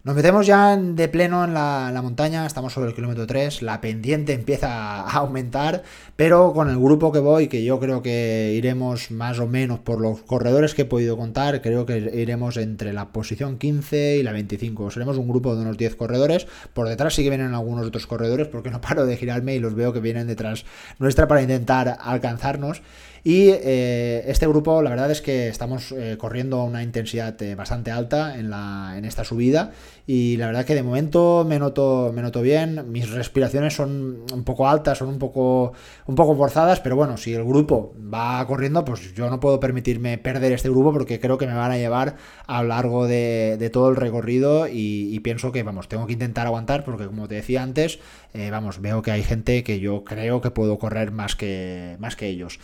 Nos 0.04 0.16
metemos 0.16 0.48
ya 0.48 0.76
de 0.76 1.06
pleno 1.06 1.44
en 1.44 1.54
la, 1.54 2.00
montaña, 2.02 2.44
estamos 2.44 2.72
sobre 2.72 2.88
el 2.88 2.94
kilómetro 2.96 3.24
3, 3.24 3.62
la 3.62 3.80
pendiente 3.80 4.32
empieza 4.32 5.02
a 5.02 5.12
aumentar, 5.18 5.84
pero 6.16 6.52
con 6.52 6.68
el 6.68 6.76
grupo 6.76 7.12
que 7.12 7.20
voy, 7.20 7.46
que 7.46 7.62
yo 7.62 7.78
creo 7.78 8.02
que 8.02 8.52
iremos 8.56 9.12
más 9.12 9.38
o 9.38 9.46
menos 9.46 9.78
por 9.78 10.00
los 10.00 10.20
corredores 10.22 10.74
que 10.74 10.82
he 10.82 10.86
podido 10.86 11.16
contar, 11.16 11.62
creo 11.62 11.86
que 11.86 11.98
iremos 11.98 12.56
entre 12.56 12.92
la 12.92 13.12
posición 13.12 13.58
15 13.58 14.16
y 14.16 14.24
la 14.24 14.32
25. 14.32 14.90
Seremos 14.90 15.18
un 15.18 15.28
grupo 15.28 15.54
de 15.54 15.62
unos 15.62 15.78
10 15.78 15.94
corredores, 15.94 16.48
por 16.72 16.88
detrás 16.88 17.14
sí 17.14 17.22
que 17.22 17.28
vienen 17.28 17.54
algunos 17.54 17.86
otros 17.86 18.08
corredores, 18.08 18.48
porque 18.48 18.72
no 18.72 18.80
paro 18.80 19.06
de 19.06 19.16
girarme 19.16 19.54
y 19.54 19.60
los 19.60 19.76
veo 19.76 19.92
que 19.92 20.00
vienen 20.00 20.26
detrás 20.26 20.64
nuestra 20.98 21.28
para 21.28 21.42
intentar 21.42 21.96
alcanzarnos. 22.00 22.82
Y 23.24 23.50
eh, 23.50 24.24
este 24.26 24.48
grupo, 24.48 24.82
la 24.82 24.90
verdad 24.90 25.10
es 25.12 25.22
que 25.22 25.46
estamos 25.46 25.92
eh, 25.92 26.16
corriendo 26.18 26.58
a 26.58 26.64
una 26.64 26.82
intensidad 26.82 27.40
eh, 27.40 27.54
bastante 27.54 27.92
alta 27.92 28.36
en, 28.36 28.50
la, 28.50 28.94
en 28.96 29.04
esta 29.04 29.22
subida 29.22 29.70
y 30.06 30.36
la 30.36 30.46
verdad 30.46 30.64
que 30.64 30.74
de 30.74 30.82
momento 30.82 31.44
me 31.48 31.58
noto, 31.58 32.10
me 32.12 32.22
noto 32.22 32.42
bien, 32.42 32.90
mis 32.90 33.10
respiraciones 33.10 33.74
son 33.74 34.24
un 34.32 34.44
poco 34.44 34.68
altas, 34.68 34.98
son 34.98 35.08
un 35.08 35.18
poco, 35.18 35.72
un 36.06 36.14
poco 36.16 36.36
forzadas, 36.36 36.80
pero 36.80 36.96
bueno, 36.96 37.16
si 37.16 37.32
el 37.34 37.44
grupo 37.44 37.94
va 38.12 38.44
corriendo, 38.46 38.84
pues 38.84 39.14
yo 39.14 39.30
no 39.30 39.38
puedo 39.38 39.60
permitirme 39.60 40.18
perder 40.18 40.52
este 40.52 40.68
grupo 40.68 40.92
porque 40.92 41.20
creo 41.20 41.38
que 41.38 41.46
me 41.46 41.54
van 41.54 41.70
a 41.70 41.78
llevar 41.78 42.16
a 42.46 42.62
lo 42.62 42.68
largo 42.68 43.06
de, 43.06 43.70
todo 43.72 43.88
el 43.88 43.96
recorrido 43.96 44.66
y, 44.68 45.18
pienso 45.20 45.52
que, 45.52 45.62
vamos, 45.62 45.88
tengo 45.88 46.06
que 46.06 46.14
intentar 46.14 46.46
aguantar 46.46 46.84
porque 46.84 47.06
como 47.06 47.28
te 47.28 47.36
decía 47.36 47.62
antes, 47.62 48.00
eh, 48.34 48.50
vamos, 48.50 48.80
veo 48.80 49.02
que 49.02 49.10
hay 49.10 49.22
gente 49.22 49.62
que 49.62 49.78
yo 49.78 50.04
creo 50.04 50.40
que 50.40 50.50
puedo 50.50 50.78
correr 50.78 51.12
más 51.12 51.36
que, 51.36 51.96
más 51.98 52.16
que 52.16 52.28
ellos. 52.28 52.58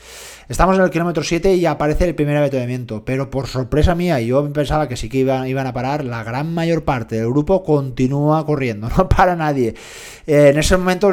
Estamos 0.49 0.77
en 0.77 0.83
el 0.83 0.91
kilómetro 0.91 1.23
7 1.23 1.57
y 1.57 1.67
aparece 1.67 2.07
el 2.07 2.15
primer 2.15 2.39
avituallamiento, 2.39 3.05
pero 3.05 3.29
por 3.29 3.49
sorpresa 3.49 3.95
mía, 3.95 4.19
yo 4.21 4.51
pensaba 4.51 4.89
que 4.89 4.97
sí 4.97 5.11
que 5.11 5.19
iban, 5.19 5.47
iban 5.47 5.67
a 5.67 5.75
parar, 5.75 6.05
la 6.05 6.25
gran 6.25 6.55
mayor 6.55 6.85
parte 6.85 7.17
del 7.17 7.29
grupo 7.29 7.63
continúa 7.63 8.47
corriendo, 8.47 8.89
no 8.97 9.11
para 9.11 9.37
nadie. 9.37 9.75
Eh, 10.27 10.49
en 10.49 10.59
ese 10.59 10.79
momento 10.79 11.11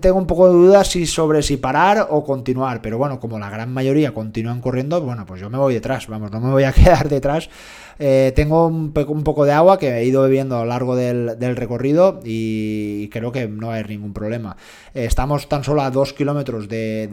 tengo 0.00 0.18
un 0.18 0.26
poco 0.26 0.48
de 0.48 0.54
dudas 0.54 0.88
si 0.88 1.06
sobre 1.06 1.42
si 1.42 1.56
parar 1.56 2.06
o 2.10 2.24
continuar, 2.24 2.82
pero 2.82 2.98
bueno, 2.98 3.18
como 3.18 3.38
la 3.38 3.48
gran 3.48 3.72
mayoría 3.72 4.12
continúan 4.12 4.60
corriendo, 4.60 5.00
bueno, 5.00 5.24
pues 5.24 5.40
yo 5.40 5.48
me 5.48 5.56
voy 5.56 5.72
detrás, 5.72 6.08
vamos, 6.08 6.30
no 6.30 6.40
me 6.40 6.50
voy 6.50 6.64
a 6.64 6.72
quedar 6.74 7.08
detrás 7.08 7.48
eh, 7.98 8.32
tengo 8.34 8.66
un, 8.66 8.92
poco 8.92 9.44
de 9.44 9.52
agua 9.52 9.78
que 9.78 9.98
he 9.98 10.04
ido 10.04 10.22
bebiendo 10.22 10.56
a 10.56 10.60
lo 10.60 10.66
largo 10.66 10.96
del, 10.96 11.56
recorrido 11.56 12.20
y 12.24 13.08
creo 13.08 13.32
que 13.32 13.48
no 13.48 13.70
hay 13.70 13.84
ningún 13.84 14.12
problema. 14.12 14.56
Eh, 14.94 15.04
estamos 15.04 15.48
tan 15.48 15.64
solo 15.64 15.82
a 15.82 15.90
dos 15.90 16.12
kilómetros 16.12 16.68
de, 16.68 17.08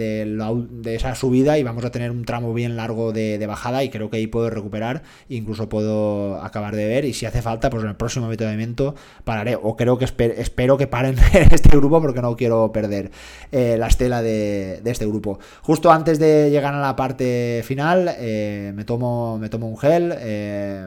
esa 0.86 1.16
subida 1.16 1.58
y 1.58 1.64
vamos 1.64 1.86
a 1.86 1.92
tener 1.92 2.12
un 2.12 2.26
tramo 2.26 2.54
bien 2.54 2.76
largo 2.76 3.12
de, 3.12 3.46
bajada 3.46 3.84
y 3.84 3.90
creo 3.90 4.10
que 4.10 4.18
ahí 4.18 4.28
puedo 4.28 4.50
recuperar, 4.50 5.04
incluso 5.28 5.68
puedo 5.68 6.42
acabar 6.42 6.76
de 6.76 6.88
ver 6.88 7.06
y 7.06 7.14
si 7.14 7.26
hace 7.26 7.42
falta, 7.42 7.70
pues 7.70 7.84
en 7.84 7.90
el 7.90 7.96
próximo 7.96 8.28
avituallamiento 8.28 8.96
pararé 9.24 9.58
o 9.62 9.76
creo 9.76 9.98
que 9.98 10.06
espero 10.06 10.78
que 10.78 10.88
paren 10.88 11.16
este 11.34 11.76
grupo 11.76 12.02
porque 12.02 12.22
no 12.22 12.36
quiero 12.38 12.72
perder 12.72 13.12
eh, 13.52 13.76
la 13.78 13.88
estela 13.88 14.22
de, 14.22 14.82
este 14.86 15.06
grupo. 15.06 15.40
Justo 15.62 15.92
antes 15.92 16.20
de 16.20 16.50
llegar 16.50 16.74
a 16.74 16.82
la 16.82 16.96
parte 16.96 17.62
final 17.66 18.16
me, 18.20 18.84
tomo, 18.86 19.38
me 19.38 19.50
tomo 19.50 19.68
un 19.68 19.78
gel 19.78 20.14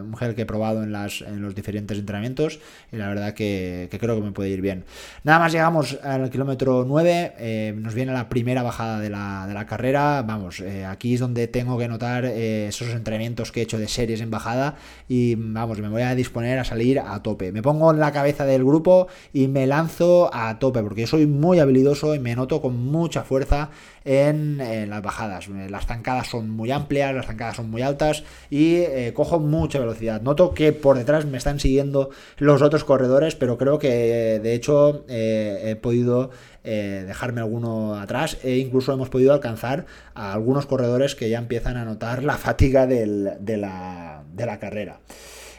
un 0.03 0.17
gel 0.17 0.35
que 0.35 0.43
he 0.43 0.47
probado 0.47 0.83
en 0.83 0.93
los 0.93 1.55
diferentes 1.55 1.99
entrenamientos 1.99 2.61
y 2.93 2.97
la 2.97 3.09
verdad 3.09 3.35
que, 3.35 3.89
creo 3.91 4.17
que 4.17 4.23
me 4.23 4.33
puede 4.33 4.51
ir 4.51 4.61
bien. 4.61 4.85
Nada 5.23 5.39
más 5.39 5.53
llegamos 5.53 5.99
al 6.03 6.31
kilómetro 6.31 6.85
9, 6.87 7.35
eh, 7.39 7.75
nos 7.77 7.95
viene 7.95 8.13
la 8.13 8.29
primera 8.29 8.63
bajada 8.63 9.01
de 9.01 9.11
la, 9.11 9.67
carrera, 9.69 10.23
vamos, 10.23 10.61
eh, 10.61 10.85
aquí 10.85 11.15
es 11.15 11.21
donde 11.21 11.49
tengo 11.49 11.79
que 11.79 11.89
notar 11.89 12.25
eh, 12.27 12.69
esos 12.69 12.89
entrenamientos 12.89 13.51
que 13.51 13.61
he 13.61 13.63
hecho 13.63 13.79
de 13.79 13.89
series 13.89 14.21
en 14.21 14.31
bajada 14.31 14.77
y 15.09 15.35
vamos, 15.37 15.79
me 15.79 15.89
voy 15.89 16.03
a 16.03 16.15
disponer 16.15 16.59
a 16.59 16.65
salir 16.65 17.01
a 17.01 17.23
tope. 17.23 17.53
Me 17.53 17.63
pongo 17.63 17.91
en 17.93 17.99
la 17.99 18.13
cabeza 18.13 18.45
del 18.45 18.65
grupo 18.65 19.09
y 19.33 19.49
me 19.49 19.67
lanzo 19.67 20.31
a 20.35 20.59
tope 20.59 20.83
porque 20.83 21.07
soy 21.07 21.27
muy 21.27 21.61
habilidoso 21.61 22.15
y 22.15 22.19
me 22.19 22.37
noto 22.37 22.61
con 22.61 22.77
mucha 22.77 23.23
fuerza 23.23 23.71
en, 24.05 24.59
las 24.91 25.03
bajadas. 25.03 25.49
Las 25.49 25.87
zancadas 25.87 26.29
son 26.29 26.51
muy 26.51 26.71
amplias, 26.71 27.15
las 27.15 27.27
zancadas 27.27 27.57
son 27.57 27.71
muy 27.71 27.83
altas 27.83 28.25
y 28.51 28.85
cojo 29.13 29.41
mucho 29.41 29.81
velocidad. 29.81 30.21
Noto 30.21 30.53
que 30.55 30.73
por 30.73 30.97
detrás 30.97 31.25
me 31.25 31.39
están 31.39 31.61
siguiendo 31.61 32.11
los 32.39 32.63
otros 32.63 32.85
corredores, 32.85 33.35
pero 33.35 33.59
creo 33.59 33.79
que 33.79 34.41
de 34.43 34.55
hecho 34.55 35.05
eh, 35.09 35.71
he 35.71 35.77
podido 35.77 36.31
eh, 36.63 37.05
dejarme 37.07 37.41
alguno 37.41 37.95
atrás 37.97 38.39
e 38.43 38.57
incluso 38.57 38.93
hemos 38.93 39.09
podido 39.09 39.33
alcanzar 39.33 39.87
a 40.15 40.33
algunos 40.33 40.67
corredores 40.67 41.15
que 41.15 41.29
ya 41.29 41.39
empiezan 41.39 41.77
a 41.77 41.85
notar 41.85 42.23
la 42.23 42.39
fatiga 42.39 42.87
de, 42.87 43.07
la, 43.07 44.59
carrera. 44.61 45.01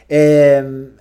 Em, 0.08 0.92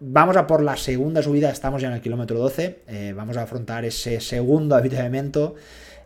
vamos 0.00 0.36
a 0.36 0.46
por 0.46 0.62
la 0.62 0.76
segunda 0.76 1.22
subida, 1.22 1.50
estamos 1.50 1.82
ya 1.82 1.88
en 1.88 1.94
el 1.94 2.00
kilómetro 2.00 2.38
12, 2.38 2.80
eh, 2.86 3.12
vamos 3.16 3.36
a 3.36 3.42
afrontar 3.42 3.84
ese 3.84 4.20
segundo 4.20 4.74
avituallamiento. 4.76 5.54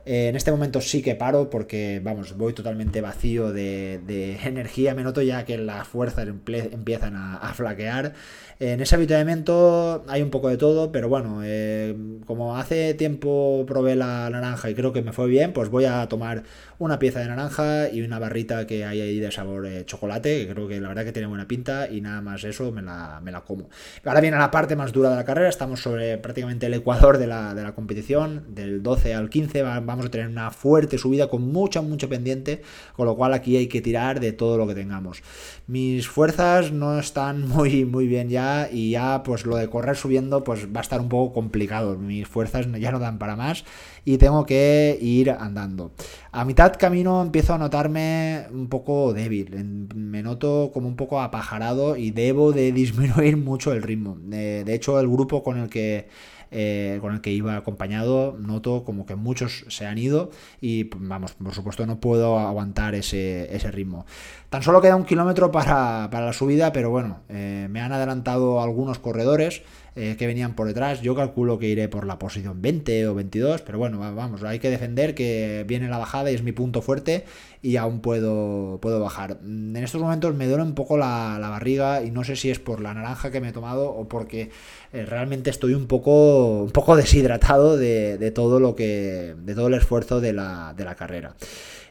Eh, 0.06 0.28
en 0.28 0.36
este 0.36 0.50
momento 0.50 0.80
sí 0.82 1.02
que 1.02 1.14
paro 1.14 1.48
porque, 1.48 2.00
vamos, 2.04 2.36
voy 2.36 2.52
totalmente 2.52 3.00
vacío 3.00 3.52
de, 3.52 4.38
energía. 4.44 4.94
Me 4.94 5.02
noto 5.02 5.22
ya 5.22 5.44
que 5.44 5.58
las 5.58 5.88
fuerzas 5.88 6.26
empiezan 6.26 7.16
a, 7.16 7.52
flaquear. 7.54 8.14
En 8.60 8.80
ese 8.80 8.94
avituallamiento 8.94 10.04
hay 10.08 10.22
un 10.22 10.30
poco 10.30 10.48
de 10.48 10.56
todo, 10.56 10.92
pero 10.92 11.08
bueno, 11.08 11.40
eh, 11.44 11.96
como 12.26 12.56
hace 12.56 12.94
tiempo 12.94 13.64
probé 13.66 13.96
la 13.96 14.28
naranja 14.30 14.70
y 14.70 14.74
creo 14.74 14.92
que 14.92 15.02
me 15.02 15.12
fue 15.12 15.26
bien, 15.28 15.52
pues 15.52 15.68
voy 15.70 15.84
a 15.84 16.08
tomar 16.08 16.44
una 16.78 16.98
pieza 16.98 17.20
de 17.20 17.26
naranja 17.26 17.88
y 17.90 18.02
una 18.02 18.18
barrita 18.18 18.66
que 18.66 18.84
hay 18.84 19.00
ahí 19.00 19.18
de 19.20 19.30
sabor 19.30 19.66
eh, 19.66 19.84
chocolate, 19.84 20.46
que 20.46 20.52
creo 20.52 20.68
que 20.68 20.80
la 20.80 20.88
verdad 20.88 21.04
que 21.04 21.12
tiene 21.12 21.28
buena 21.28 21.46
pinta 21.46 21.88
y 21.88 22.00
nada 22.00 22.20
más 22.20 22.44
eso 22.44 22.72
me 22.72 22.82
la, 22.82 23.20
me 23.22 23.32
la 23.32 23.42
como. 23.42 23.68
Ahora 24.04 24.20
viene 24.20 24.36
la 24.36 24.50
parte 24.50 24.76
más 24.76 24.92
dura 24.92 25.10
de 25.10 25.16
la 25.16 25.24
carrera, 25.24 25.48
estamos 25.48 25.80
sobre 25.80 26.18
prácticamente 26.18 26.66
el 26.66 26.74
ecuador 26.74 27.18
de 27.18 27.26
la, 27.26 27.54
de 27.54 27.62
la 27.62 27.74
competición, 27.74 28.44
del 28.54 28.82
12 28.82 29.14
al 29.14 29.30
15 29.30 29.62
va 29.62 29.80
vamos 29.94 30.06
a 30.06 30.10
tener 30.10 30.26
una 30.26 30.50
fuerte 30.50 30.98
subida 30.98 31.28
con 31.28 31.52
mucha, 31.52 31.80
mucha 31.80 32.08
pendiente, 32.08 32.62
con 32.96 33.06
lo 33.06 33.14
cual 33.14 33.32
aquí 33.32 33.56
hay 33.56 33.68
que 33.68 33.80
tirar 33.80 34.18
de 34.18 34.32
todo 34.32 34.58
lo 34.58 34.66
que 34.66 34.74
tengamos. 34.74 35.22
Mis 35.68 36.08
fuerzas 36.08 36.72
no 36.72 36.98
están 36.98 37.48
muy, 37.48 37.84
muy 37.84 38.08
bien 38.08 38.28
ya 38.28 38.68
y 38.70 38.90
ya 38.90 39.22
pues 39.22 39.46
lo 39.46 39.56
de 39.56 39.70
correr 39.70 39.96
subiendo 39.96 40.42
pues 40.42 40.66
va 40.66 40.80
a 40.80 40.82
estar 40.82 41.00
un 41.00 41.08
poco 41.08 41.32
complicado. 41.32 41.96
Mis 41.96 42.26
fuerzas 42.26 42.66
ya 42.80 42.90
no 42.90 42.98
dan 42.98 43.18
para 43.18 43.36
más 43.36 43.64
y 44.04 44.18
tengo 44.18 44.44
que 44.46 44.98
ir 45.00 45.30
andando. 45.30 45.92
A 46.32 46.44
mitad 46.44 46.74
camino 46.76 47.22
empiezo 47.22 47.54
a 47.54 47.58
notarme 47.58 48.46
un 48.50 48.68
poco 48.68 49.14
débil, 49.14 49.54
me 49.94 50.24
noto 50.24 50.72
como 50.74 50.88
un 50.88 50.96
poco 50.96 51.20
apajarado 51.20 51.96
y 51.96 52.10
debo 52.10 52.50
de 52.50 52.72
disminuir 52.82 53.36
mucho 53.36 53.72
el 53.72 53.82
ritmo. 53.82 54.18
de 54.18 54.74
hecho, 54.74 54.98
el 54.98 55.08
grupo 55.08 55.44
con 55.44 55.58
el 55.58 55.68
que 55.68 56.08
eh, 56.56 56.98
con 57.00 57.12
el 57.12 57.20
que 57.20 57.32
iba 57.32 57.56
acompañado, 57.56 58.36
noto 58.38 58.84
como 58.84 59.06
que 59.06 59.16
muchos 59.16 59.64
se 59.68 59.86
han 59.86 59.98
ido 59.98 60.30
y 60.60 60.84
vamos, 60.84 61.32
por 61.32 61.52
supuesto 61.52 61.84
no 61.84 61.98
puedo 61.98 62.38
aguantar 62.38 62.94
ese, 62.94 63.48
ritmo. 63.72 64.06
Tan 64.50 64.62
solo 64.62 64.80
queda 64.80 64.94
un 64.94 65.04
kilómetro 65.04 65.50
para, 65.50 66.08
la 66.08 66.32
subida, 66.32 66.72
pero 66.72 66.90
bueno, 66.90 67.22
eh, 67.28 67.66
me 67.70 67.80
han 67.80 67.92
adelantado 67.92 68.62
algunos 68.62 69.00
corredores. 69.00 69.62
Eh, 69.96 70.16
que 70.18 70.26
venían 70.26 70.56
por 70.56 70.66
detrás. 70.66 71.02
Yo 71.02 71.14
calculo 71.14 71.60
que 71.60 71.68
iré 71.68 71.88
por 71.88 72.04
la 72.04 72.18
posición 72.18 72.60
20 72.60 73.06
o 73.06 73.14
22, 73.14 73.62
pero 73.62 73.78
bueno, 73.78 74.00
vamos, 74.00 74.42
hay 74.42 74.58
que 74.58 74.68
defender 74.68 75.14
que 75.14 75.64
viene 75.68 75.88
la 75.88 75.98
bajada 75.98 76.32
y 76.32 76.34
es 76.34 76.42
mi 76.42 76.50
punto 76.50 76.82
fuerte 76.82 77.24
y 77.62 77.76
aún 77.76 78.00
puedo, 78.00 78.80
puedo 78.82 78.98
bajar. 78.98 79.38
En 79.44 79.76
estos 79.76 80.00
momentos 80.00 80.34
me 80.34 80.48
duele 80.48 80.64
un 80.64 80.74
poco 80.74 80.98
la, 80.98 81.38
barriga 81.38 82.02
y 82.02 82.10
no 82.10 82.24
sé 82.24 82.34
si 82.34 82.50
es 82.50 82.58
por 82.58 82.80
la 82.80 82.92
naranja 82.92 83.30
que 83.30 83.40
me 83.40 83.50
he 83.50 83.52
tomado 83.52 83.88
o 83.88 84.08
porque 84.08 84.50
eh, 84.92 85.06
realmente 85.06 85.50
estoy 85.50 85.74
un 85.74 85.86
poco, 85.86 86.64
un 86.64 86.72
poco 86.72 86.96
deshidratado 86.96 87.76
de, 87.76 88.32
todo 88.34 88.58
lo 88.58 88.74
que, 88.74 89.36
de 89.38 89.54
todo 89.54 89.68
el 89.68 89.74
esfuerzo 89.74 90.20
de 90.20 90.32
la, 90.32 90.74
de 90.76 90.84
la 90.84 90.96
carrera. 90.96 91.36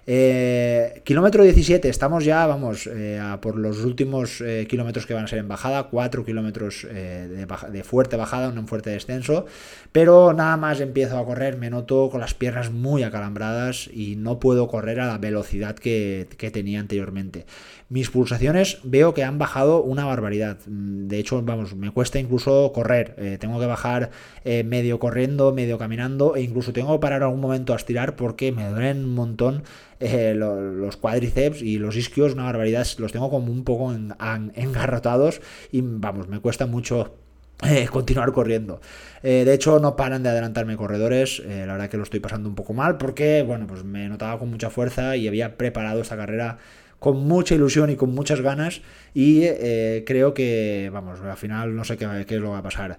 Eh, 0.06 1.02
kilómetro 1.06 1.44
17, 1.44 1.88
estamos 1.88 2.26
ya, 2.26 2.46
vamos, 2.46 2.90
eh, 2.92 3.22
por 3.42 3.58
los 3.58 3.86
últimos 3.86 4.42
eh, 4.42 4.68
kilómetros 4.70 5.06
que 5.06 5.14
van 5.14 5.24
a 5.24 5.28
ser 5.28 5.40
en 5.40 5.48
bajada, 5.48 5.84
4 5.84 6.26
kilómetros 6.26 6.86
de, 6.90 7.84
fuerte 7.86 8.18
bajada, 8.18 8.50
un 8.50 8.68
fuerte 8.68 8.90
descenso, 8.90 9.46
pero 9.94 10.34
nada 10.34 10.58
más 10.58 10.82
empiezo 10.82 11.18
a 11.18 11.26
correr, 11.26 11.56
me 11.56 11.70
noto 11.70 12.10
con 12.10 12.20
las 12.20 12.34
piernas 12.34 12.72
muy 12.72 13.04
acalambradas 13.04 13.90
y 13.94 14.18
no 14.18 14.40
puedo 14.40 14.68
correr 14.68 15.00
a 15.00 15.08
la 15.08 15.18
velocidad 15.18 15.76
que, 15.76 16.28
tenía 16.52 16.82
anteriormente. 16.82 17.46
Mis 17.88 18.10
pulsaciones 18.10 18.80
veo 18.84 19.14
que 19.14 19.24
han 19.24 19.38
bajado 19.38 19.82
una 19.82 20.04
barbaridad. 20.04 20.58
Mm, 20.68 21.08
de 21.08 21.20
hecho, 21.20 21.42
vamos, 21.42 21.76
me 21.76 21.92
cuesta 21.92 22.20
incluso 22.20 22.72
correr. 22.74 23.38
tengo 23.40 23.60
que 23.60 23.66
bajar 23.66 24.12
medio 24.44 25.00
corriendo, 25.00 25.54
medio 25.54 25.78
caminando 25.78 26.36
e 26.36 26.42
incluso 26.42 26.74
tengo 26.74 26.94
que 26.94 27.00
parar 27.00 27.24
algún 27.24 27.40
momento 27.40 27.72
a 27.72 27.78
estirar 27.78 28.16
porque 28.16 28.52
me 28.52 28.68
duelen 28.68 29.06
un 29.06 29.16
montón 29.16 29.64
eh, 30.06 30.34
los 30.36 30.98
cuádriceps 30.98 31.62
y 31.62 31.78
los 31.80 31.96
isquios, 31.96 32.34
una 32.34 32.44
barbaridad, 32.44 32.86
los 32.98 33.14
tengo 33.14 33.30
como 33.30 33.52
un 33.52 33.64
poco 33.64 33.94
engarrotados 33.94 35.40
y 35.72 35.80
vamos, 35.82 36.28
me 36.28 36.40
cuesta 36.40 36.66
mucho 36.66 37.16
eh, 37.62 37.88
continuar 37.90 38.32
corriendo. 38.32 38.82
Eh, 39.22 39.44
de 39.46 39.54
hecho, 39.54 39.80
no 39.80 39.96
paran 39.96 40.24
de 40.24 40.30
adelantarme 40.30 40.76
corredores. 40.76 41.42
la 41.46 41.74
verdad 41.74 41.90
que 41.90 41.98
lo 41.98 42.04
estoy 42.04 42.20
pasando 42.20 42.50
un 42.50 42.56
poco 42.56 42.74
mal 42.74 42.98
porque, 42.98 43.44
bueno, 43.44 43.68
pues 43.68 43.84
me 43.84 44.10
notaba 44.10 44.40
con 44.40 44.50
mucha 44.50 44.70
fuerza 44.70 45.16
y 45.16 45.28
había 45.28 45.58
preparado 45.58 46.02
esta 46.02 46.18
carrera 46.18 46.58
con 47.04 47.18
mucha 47.18 47.54
ilusión 47.54 47.90
y 47.90 47.98
con 47.98 48.16
muchas 48.16 48.40
ganas 48.40 48.80
y 49.14 49.42
eh, 49.44 50.06
creo 50.08 50.34
que, 50.34 50.90
vamos, 50.92 51.20
al 51.20 51.36
final 51.36 51.76
no 51.76 51.84
sé 51.84 51.98
qué, 51.98 52.08
qué, 52.26 52.36
es 52.36 52.40
lo 52.40 52.48
que 52.48 52.54
va 52.54 52.60
a 52.60 52.64
pasar. 52.64 52.98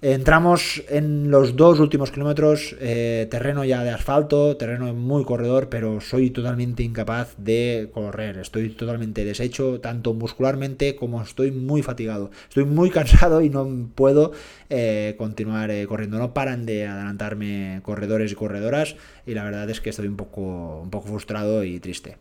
Entramos 0.00 0.82
en 0.88 1.30
los 1.30 1.54
dos 1.54 1.78
últimos 1.78 2.10
kilómetros, 2.10 2.74
eh, 2.80 3.28
terreno 3.30 3.62
ya 3.62 3.84
de 3.84 3.90
asfalto, 3.90 4.56
terreno 4.56 4.94
muy 4.94 5.24
corredor, 5.24 5.68
pero 5.68 6.00
soy 6.00 6.30
totalmente 6.30 6.82
incapaz 6.82 7.34
de 7.36 7.90
correr, 7.92 8.38
estoy 8.38 8.70
totalmente 8.70 9.22
deshecho, 9.22 9.80
tanto 9.80 10.14
muscularmente 10.14 10.96
como 10.96 11.20
estoy 11.20 11.50
muy 11.50 11.82
fatigado, 11.82 12.30
estoy 12.48 12.64
muy 12.64 12.88
cansado 12.98 13.42
y 13.42 13.50
no 13.50 13.90
puedo 13.94 14.32
eh, 14.74 15.14
continuar 15.18 15.70
corriendo, 15.86 16.18
no 16.18 16.32
paran 16.32 16.64
de 16.64 16.86
adelantarme 16.86 17.80
corredores 17.82 18.32
y 18.32 18.34
corredoras 18.34 18.96
y 19.26 19.34
la 19.34 19.44
verdad 19.44 19.68
es 19.68 19.82
que 19.82 19.90
estoy 19.90 20.08
un 20.08 20.16
poco, 20.16 20.80
un 20.80 20.90
poco 20.90 21.08
frustrado 21.08 21.62
y 21.62 21.78
triste. 21.78 22.16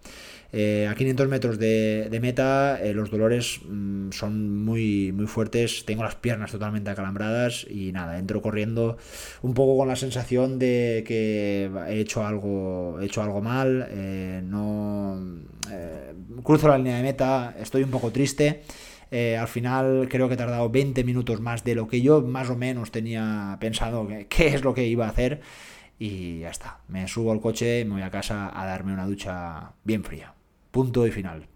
Eh, 0.54 0.86
a 0.90 0.96
500 0.96 1.30
metros 1.30 1.58
de, 1.60 2.20
meta 2.22 2.78
eh, 2.82 2.94
los 2.94 3.10
dolores 3.10 3.62
mm, 3.66 4.12
son 4.12 4.66
muy, 4.66 5.14
muy 5.14 5.26
fuertes, 5.26 5.86
tengo 5.86 6.04
las 6.04 6.16
piernas 6.16 6.52
totalmente 6.52 6.90
acalambradas 6.90 7.66
y 7.70 7.94
nada, 7.94 8.20
entro 8.20 8.42
corriendo 8.42 8.98
un 9.44 9.54
poco 9.54 9.78
con 9.78 9.88
la 9.88 9.96
sensación 9.96 10.60
de 10.60 11.06
que 11.08 11.72
he 11.88 12.00
hecho 12.02 12.26
algo, 12.26 13.00
he 13.00 13.06
hecho 13.06 13.24
algo 13.24 13.42
mal, 13.42 13.88
eh, 13.92 14.42
no 14.44 15.22
cruzo 16.44 16.68
la 16.68 16.78
línea 16.78 16.98
de 16.98 17.04
meta, 17.04 17.56
estoy 17.58 17.84
un 17.84 17.92
poco 17.92 18.12
triste. 18.12 18.64
Al 19.12 19.48
final 19.48 20.08
creo 20.10 20.28
que 20.28 20.36
he 20.36 20.38
tardado 20.38 20.70
20 20.70 21.04
minutos 21.04 21.42
más 21.42 21.64
de 21.64 21.76
lo 21.76 21.88
que 21.88 22.02
yo 22.02 22.22
más 22.22 22.50
o 22.50 22.56
menos 22.56 22.92
tenía 22.92 23.58
pensado 23.60 24.08
que, 24.08 24.28
qué 24.28 24.48
es 24.48 24.64
lo 24.64 24.74
que 24.74 24.88
iba 24.88 25.06
a 25.06 25.10
hacer. 25.10 25.42
Y 26.00 26.40
ya 26.40 26.50
está, 26.50 26.80
me 26.88 27.08
subo 27.08 27.32
al 27.32 27.40
coche 27.40 27.86
me 27.86 27.94
voy 27.94 28.02
a 28.02 28.10
casa 28.10 28.52
a 28.54 28.66
darme 28.66 28.94
una 28.94 29.06
ducha 29.06 29.74
bien 29.84 30.04
fría. 30.04 30.34
Punto 30.72 31.06
y 31.06 31.12
final. 31.12 31.48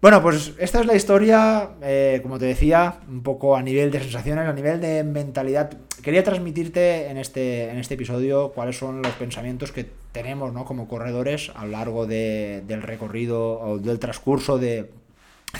Bueno, 0.00 0.22
pues 0.22 0.54
esta 0.58 0.78
es 0.80 0.86
la 0.86 0.94
historia, 0.94 1.70
eh, 1.82 2.20
como 2.22 2.38
te 2.38 2.44
decía, 2.44 3.00
un 3.08 3.24
poco 3.24 3.56
a 3.56 3.62
nivel 3.62 3.90
de 3.90 3.98
sensaciones, 3.98 4.46
a 4.46 4.52
nivel 4.52 4.80
de 4.80 5.02
mentalidad. 5.02 5.72
Quería 6.04 6.22
transmitirte 6.22 7.08
en 7.08 7.18
este, 7.18 7.68
en 7.70 7.78
este 7.78 7.94
episodio 7.94 8.52
cuáles 8.52 8.78
son 8.78 9.02
los 9.02 9.10
pensamientos 9.14 9.72
que 9.72 9.86
tenemos 10.12 10.52
¿no? 10.52 10.64
como 10.64 10.86
corredores 10.86 11.50
a 11.56 11.64
lo 11.64 11.72
largo 11.72 12.06
del 12.06 12.82
recorrido 12.82 13.58
o 13.58 13.78
del 13.78 13.98
transcurso 13.98 14.58
de, 14.58 14.88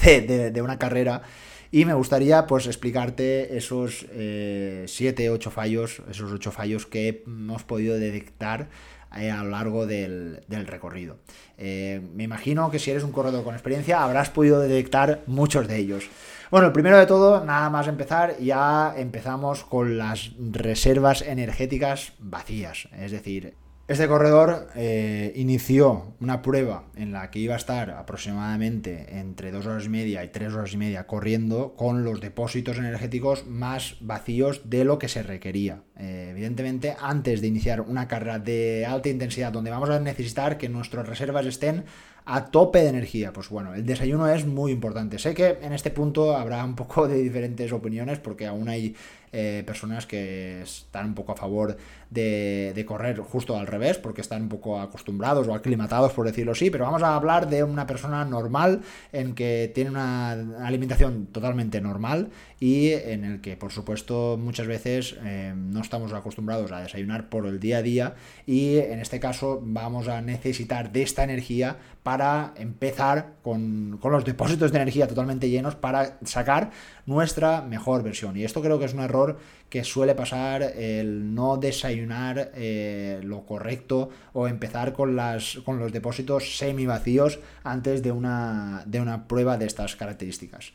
de, 0.02 0.62
una 0.62 0.78
carrera. 0.78 1.22
Y 1.70 1.84
me 1.84 1.94
gustaría 1.94 2.46
pues 2.46 2.66
explicarte 2.66 3.56
esos 3.56 4.06
7, 4.08 5.24
eh, 5.24 5.30
8 5.30 5.50
fallos, 5.50 6.02
esos 6.10 6.32
8 6.32 6.50
fallos 6.50 6.86
que 6.86 7.22
hemos 7.26 7.62
podido 7.62 7.98
detectar 7.98 8.68
eh, 9.16 9.30
a 9.30 9.42
lo 9.42 9.50
largo 9.50 9.86
del, 9.86 10.42
recorrido. 10.48 11.16
Eh, 11.56 12.00
me 12.14 12.24
imagino 12.24 12.70
que 12.70 12.78
si 12.78 12.90
eres 12.90 13.04
un 13.04 13.12
corredor 13.12 13.42
con 13.42 13.54
experiencia 13.54 14.02
habrás 14.02 14.30
podido 14.30 14.60
detectar 14.60 15.22
muchos 15.26 15.66
de 15.66 15.76
ellos. 15.76 16.08
Bueno, 16.50 16.72
primero 16.72 16.98
de 16.98 17.06
todo, 17.06 17.44
nada 17.44 17.68
más 17.68 17.88
empezar, 17.88 18.38
ya 18.38 18.94
empezamos 18.96 19.64
con 19.64 19.98
las 19.98 20.32
reservas 20.38 21.22
energéticas 21.22 22.12
vacías. 22.18 22.88
Es 22.98 23.12
decir, 23.12 23.54
este 23.88 24.06
corredor 24.06 24.68
eh, 24.74 25.32
inició 25.34 26.14
una 26.20 26.42
prueba 26.42 26.84
en 26.94 27.10
la 27.10 27.30
que 27.30 27.38
iba 27.38 27.54
a 27.54 27.56
estar 27.56 27.90
aproximadamente 27.90 29.18
entre 29.18 29.50
dos 29.50 29.64
horas 29.64 29.86
y 29.86 29.88
media 29.88 30.22
y 30.24 30.28
tres 30.28 30.52
horas 30.52 30.74
y 30.74 30.76
media 30.76 31.06
corriendo 31.06 31.74
con 31.74 32.04
los 32.04 32.20
depósitos 32.20 32.76
energéticos 32.76 33.46
más 33.46 33.96
vacíos 34.00 34.68
de 34.68 34.84
lo 34.84 34.98
que 34.98 35.08
se 35.08 35.22
requería. 35.22 35.84
Eh, 35.96 36.28
evidentemente, 36.32 36.96
antes 37.00 37.40
de 37.40 37.46
iniciar 37.46 37.80
una 37.80 38.08
carrera 38.08 38.38
de 38.38 38.84
alta 38.84 39.08
intensidad 39.08 39.52
donde 39.52 39.70
vamos 39.70 39.88
a 39.88 39.98
necesitar 40.00 40.58
que 40.58 40.68
nuestras 40.68 41.08
reservas 41.08 41.46
estén 41.46 41.86
a 42.28 42.44
tope 42.44 42.80
de 42.80 42.88
energía. 42.88 43.32
Pues 43.32 43.48
bueno, 43.48 43.74
el 43.74 43.86
desayuno 43.86 44.28
es 44.28 44.46
muy 44.46 44.70
importante. 44.70 45.18
Sé 45.18 45.34
que 45.34 45.58
en 45.62 45.72
este 45.72 45.90
punto 45.90 46.36
habrá 46.36 46.62
un 46.62 46.76
poco 46.76 47.08
de 47.08 47.16
diferentes 47.22 47.72
opiniones 47.72 48.18
porque 48.18 48.46
aún 48.46 48.68
hay 48.68 48.94
eh, 49.30 49.62
personas 49.66 50.06
que 50.06 50.62
están 50.62 51.06
un 51.06 51.14
poco 51.14 51.32
a 51.32 51.36
favor 51.36 51.76
de, 52.08 52.84
correr 52.86 53.18
justo 53.18 53.58
al 53.58 53.66
revés, 53.66 53.98
porque 53.98 54.22
están 54.22 54.42
un 54.42 54.48
poco 54.48 54.80
acostumbrados 54.80 55.46
o 55.48 55.54
aclimatados, 55.54 56.12
por 56.12 56.26
decirlo 56.26 56.52
así, 56.52 56.70
pero 56.70 56.84
vamos 56.84 57.02
a 57.02 57.14
hablar 57.14 57.50
de 57.50 57.62
una 57.62 57.86
persona 57.86 58.24
normal 58.24 58.80
en 59.12 59.34
que 59.34 59.70
tiene 59.74 59.90
una 59.90 60.32
alimentación 60.64 61.26
totalmente 61.26 61.82
normal 61.82 62.30
y 62.58 62.92
en 62.92 63.24
el 63.24 63.40
que, 63.42 63.58
por 63.58 63.70
supuesto, 63.70 64.38
muchas 64.38 64.66
veces 64.66 65.16
eh, 65.22 65.52
no 65.54 65.80
estamos 65.82 66.14
acostumbrados 66.14 66.72
a 66.72 66.80
desayunar 66.80 67.28
por 67.28 67.46
el 67.46 67.60
día 67.60 67.78
a 67.78 67.82
día 67.82 68.14
y 68.46 68.78
en 68.78 69.00
este 69.00 69.20
caso 69.20 69.60
vamos 69.62 70.08
a 70.08 70.22
necesitar 70.22 70.90
de 70.90 71.02
esta 71.02 71.24
energía 71.24 71.76
para 72.02 72.17
empezar 72.56 73.34
con, 73.42 73.98
con 74.00 74.12
los 74.12 74.24
depósitos 74.24 74.72
de 74.72 74.78
energía 74.78 75.06
totalmente 75.06 75.48
llenos 75.48 75.74
para 75.74 76.18
sacar 76.24 76.70
nuestra 77.06 77.62
mejor 77.62 78.02
versión. 78.02 78.36
Y 78.36 78.44
esto 78.44 78.62
creo 78.62 78.78
que 78.78 78.84
es 78.84 78.94
un 78.94 79.00
error 79.00 79.38
que 79.68 79.84
suele 79.84 80.14
pasar 80.14 80.62
el 80.62 81.34
no 81.34 81.56
desayunar 81.56 82.52
eh, 82.54 83.20
lo 83.22 83.44
correcto 83.44 84.08
o 84.32 84.48
empezar 84.48 84.92
con, 84.92 85.16
las, 85.16 85.58
con 85.64 85.78
los 85.78 85.92
depósitos 85.92 86.56
semi 86.56 86.86
vacíos 86.86 87.38
antes 87.64 88.02
de 88.02 88.12
una, 88.12 88.82
de 88.86 89.00
una 89.00 89.28
prueba 89.28 89.58
de 89.58 89.66
estas 89.66 89.96
características. 89.96 90.72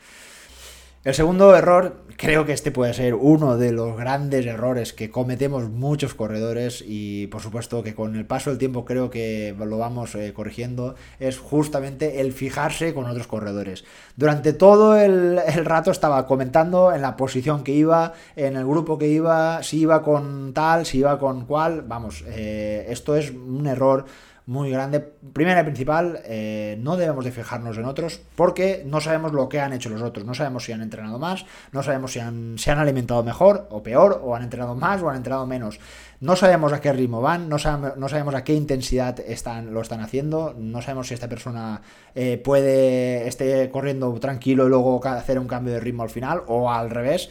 El 1.03 1.13
segundo 1.13 1.53
error, 1.53 1.97
creo 2.15 2.45
que 2.45 2.53
este 2.53 2.71
puede 2.71 2.93
ser 2.93 3.13
uno 3.13 3.57
de 3.57 3.73
los 3.73 3.97
grandes 3.97 4.45
errores 4.45 4.93
que 4.93 5.09
cometemos 5.09 5.69
muchos 5.69 6.13
corredores 6.13 6.81
y 6.87 7.27
por 7.27 7.41
supuesto 7.41 7.83
que 7.83 7.93
con 7.93 8.15
el 8.15 8.25
paso 8.25 8.51
del 8.51 8.57
tiempo 8.57 8.85
creo 8.85 9.09
que 9.09 9.53
lo 9.59 9.77
vamos 9.77 10.15
eh, 10.15 10.31
corrigiendo, 10.33 10.95
es 11.19 11.39
justamente 11.39 12.21
el 12.21 12.31
fijarse 12.31 12.93
con 12.93 13.03
otros 13.03 13.27
corredores. 13.27 13.83
Durante 14.15 14.53
todo 14.53 14.95
el, 14.95 15.41
rato 15.65 15.91
estaba 15.91 16.25
comentando 16.25 16.93
en 16.93 17.01
la 17.01 17.17
posición 17.17 17.65
que 17.65 17.73
iba, 17.73 18.13
en 18.37 18.55
el 18.55 18.65
grupo 18.65 18.97
que 18.97 19.09
iba, 19.09 19.61
si 19.61 19.81
iba 19.81 20.03
con 20.03 20.53
tal, 20.53 20.85
si 20.85 20.99
iba 20.99 21.19
con 21.19 21.45
cual, 21.45 21.81
vamos, 21.81 22.23
eh, 22.27 22.85
esto 22.87 23.17
es 23.17 23.31
un 23.31 23.67
error 23.67 24.05
muy 24.45 24.71
grande. 24.71 24.99
Primera 24.99 25.61
y 25.61 25.63
principal, 25.63 26.19
eh, 26.25 26.77
no 26.81 26.97
debemos 26.97 27.23
de 27.23 27.31
fijarnos 27.31 27.77
en 27.77 27.85
otros 27.85 28.21
porque 28.35 28.83
no 28.85 28.99
sabemos 28.99 29.31
lo 29.31 29.47
que 29.47 29.59
han 29.59 29.73
hecho 29.73 29.89
los 29.89 30.01
otros. 30.01 30.25
No 30.25 30.33
sabemos 30.33 30.65
si 30.65 30.71
han 30.71 30.81
entrenado 30.81 31.17
más, 31.17 31.45
no 31.71 31.81
sabemos 31.83 32.11
si 32.11 32.19
han, 32.19 32.57
se 32.57 32.71
han 32.71 32.79
alimentado 32.79 33.23
mejor 33.23 33.67
o 33.69 33.81
peor, 33.81 34.21
o 34.23 34.35
han 34.35 34.43
entrenado 34.43 34.75
más 34.75 35.01
o 35.01 35.09
han 35.09 35.15
entrenado 35.15 35.45
menos. 35.45 35.79
No 36.19 36.35
sabemos 36.35 36.73
a 36.73 36.81
qué 36.81 36.91
ritmo 36.91 37.21
van, 37.21 37.49
no 37.49 37.57
sabemos, 37.57 37.97
no 37.97 38.09
sabemos 38.09 38.35
a 38.35 38.43
qué 38.43 38.53
intensidad 38.53 39.19
están, 39.19 39.73
lo 39.73 39.81
están 39.81 40.01
haciendo, 40.01 40.55
no 40.57 40.81
sabemos 40.81 41.07
si 41.07 41.13
esta 41.13 41.29
persona 41.29 41.81
eh, 42.15 42.37
puede, 42.37 43.27
esté 43.27 43.69
corriendo 43.69 44.11
tranquilo 44.19 44.65
y 44.65 44.69
luego 44.69 45.05
hacer 45.05 45.39
un 45.39 45.47
cambio 45.47 45.73
de 45.73 45.79
ritmo 45.79 46.03
al 46.03 46.09
final 46.09 46.43
o 46.47 46.71
al 46.71 46.89
revés. 46.89 47.29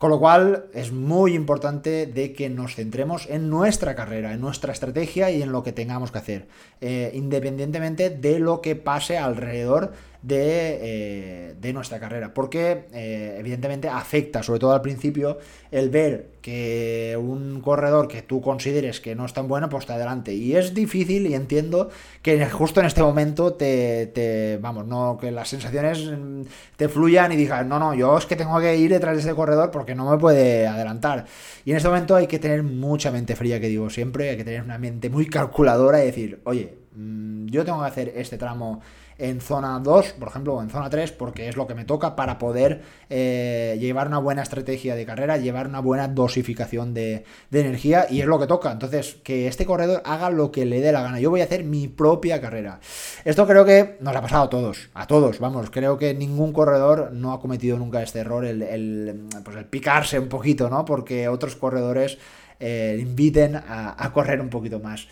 Con 0.00 0.08
lo 0.08 0.18
cual 0.18 0.64
es 0.72 0.92
muy 0.92 1.34
importante 1.34 2.06
de 2.06 2.32
que 2.32 2.48
nos 2.48 2.74
centremos 2.74 3.28
en 3.28 3.50
nuestra 3.50 3.94
carrera, 3.94 4.32
en 4.32 4.40
nuestra 4.40 4.72
estrategia 4.72 5.30
y 5.30 5.42
en 5.42 5.52
lo 5.52 5.62
que 5.62 5.72
tengamos 5.72 6.10
que 6.10 6.16
hacer, 6.16 6.46
eh, 6.80 7.10
independientemente 7.12 8.08
de 8.08 8.38
lo 8.38 8.62
que 8.62 8.76
pase 8.76 9.18
alrededor 9.18 9.92
de, 10.22 11.52
eh, 11.62 11.72
nuestra 11.74 12.00
carrera. 12.00 12.32
Porque 12.32 12.86
eh, 12.94 13.36
evidentemente 13.40 13.90
afecta, 13.90 14.42
sobre 14.42 14.60
todo 14.60 14.72
al 14.72 14.80
principio, 14.80 15.36
el 15.70 15.90
ver 15.90 16.29
que 16.42 17.18
un 17.20 17.60
corredor 17.60 18.08
que 18.08 18.22
tú 18.22 18.40
consideres 18.40 19.00
que 19.00 19.14
no 19.14 19.26
es 19.26 19.32
tan 19.32 19.48
bueno, 19.48 19.68
pues 19.68 19.82
está 19.82 19.94
adelante. 19.94 20.34
Y 20.34 20.56
es 20.56 20.74
difícil 20.74 21.26
y 21.26 21.34
entiendo 21.34 21.90
que 22.22 22.44
justo 22.46 22.80
en 22.80 22.86
este 22.86 23.02
momento 23.02 23.54
te, 23.54 24.58
vamos, 24.60 24.86
no, 24.86 25.18
que 25.20 25.30
las 25.30 25.48
sensaciones 25.48 26.06
mm, 26.06 26.42
te 26.76 26.88
fluyan 26.88 27.32
y 27.32 27.36
digas, 27.36 27.66
no, 27.66 27.78
no, 27.78 27.94
yo 27.94 28.16
es 28.16 28.26
que 28.26 28.36
tengo 28.36 28.58
que 28.60 28.76
ir 28.76 28.90
detrás 28.90 29.14
de 29.14 29.20
este 29.20 29.34
corredor 29.34 29.70
porque 29.70 29.94
no 29.94 30.10
me 30.10 30.18
puede 30.18 30.66
adelantar. 30.66 31.26
Y 31.64 31.72
en 31.72 31.76
este 31.76 31.88
momento 31.88 32.16
hay 32.16 32.26
que 32.26 32.38
tener 32.38 32.62
mucha 32.62 33.10
mente 33.10 33.36
fría, 33.36 33.60
que 33.60 33.68
digo 33.68 33.90
siempre, 33.90 34.30
hay 34.30 34.36
que 34.36 34.44
tener 34.44 34.62
una 34.62 34.78
mente 34.78 35.10
muy 35.10 35.26
calculadora 35.26 36.02
y 36.02 36.06
decir, 36.06 36.40
oye, 36.44 36.78
mm, 36.96 37.46
yo 37.46 37.64
tengo 37.64 37.80
que 37.80 37.86
hacer 37.88 38.12
este 38.16 38.38
tramo 38.38 38.80
en 39.20 39.40
zona 39.40 39.78
2, 39.78 40.14
por 40.18 40.28
ejemplo, 40.28 40.54
o 40.54 40.62
en 40.62 40.70
zona 40.70 40.88
3, 40.88 41.12
porque 41.12 41.48
es 41.48 41.56
lo 41.56 41.66
que 41.66 41.74
me 41.74 41.84
toca 41.84 42.16
para 42.16 42.38
poder 42.38 42.82
eh, 43.10 43.76
llevar 43.78 44.06
una 44.08 44.18
buena 44.18 44.42
estrategia 44.42 44.94
de 44.94 45.04
carrera, 45.04 45.36
llevar 45.36 45.66
una 45.66 45.80
buena 45.80 46.08
dosificación 46.08 46.94
de, 46.94 47.24
energía, 47.52 48.06
y 48.08 48.20
es 48.20 48.26
lo 48.26 48.38
que 48.40 48.46
toca. 48.46 48.72
Entonces, 48.72 49.18
que 49.22 49.46
este 49.46 49.66
corredor 49.66 50.02
haga 50.04 50.30
lo 50.30 50.50
que 50.50 50.64
le 50.64 50.80
dé 50.80 50.92
la 50.92 51.02
gana. 51.02 51.20
Yo 51.20 51.30
voy 51.30 51.42
a 51.42 51.44
hacer 51.44 51.64
mi 51.64 51.86
propia 51.86 52.40
carrera. 52.40 52.80
Esto 53.24 53.46
creo 53.46 53.64
que 53.64 53.98
nos 54.00 54.16
ha 54.16 54.22
pasado 54.22 54.44
a 54.44 54.50
todos, 54.50 54.88
a 54.94 55.06
todos, 55.06 55.38
vamos, 55.38 55.70
creo 55.70 55.98
que 55.98 56.14
ningún 56.14 56.52
corredor 56.52 57.12
no 57.12 57.32
ha 57.32 57.40
cometido 57.40 57.78
nunca 57.78 58.02
este 58.02 58.20
error, 58.20 58.44
el, 58.44 59.28
pues 59.44 59.56
el 59.56 59.66
picarse 59.66 60.18
un 60.18 60.28
poquito, 60.28 60.70
¿no? 60.70 60.84
Porque 60.84 61.28
otros 61.28 61.56
corredores 61.56 62.18
eh, 62.58 62.98
inviten 63.00 63.56
a 63.56 64.10
correr 64.12 64.40
un 64.40 64.48
poquito 64.48 64.80
más. 64.80 65.06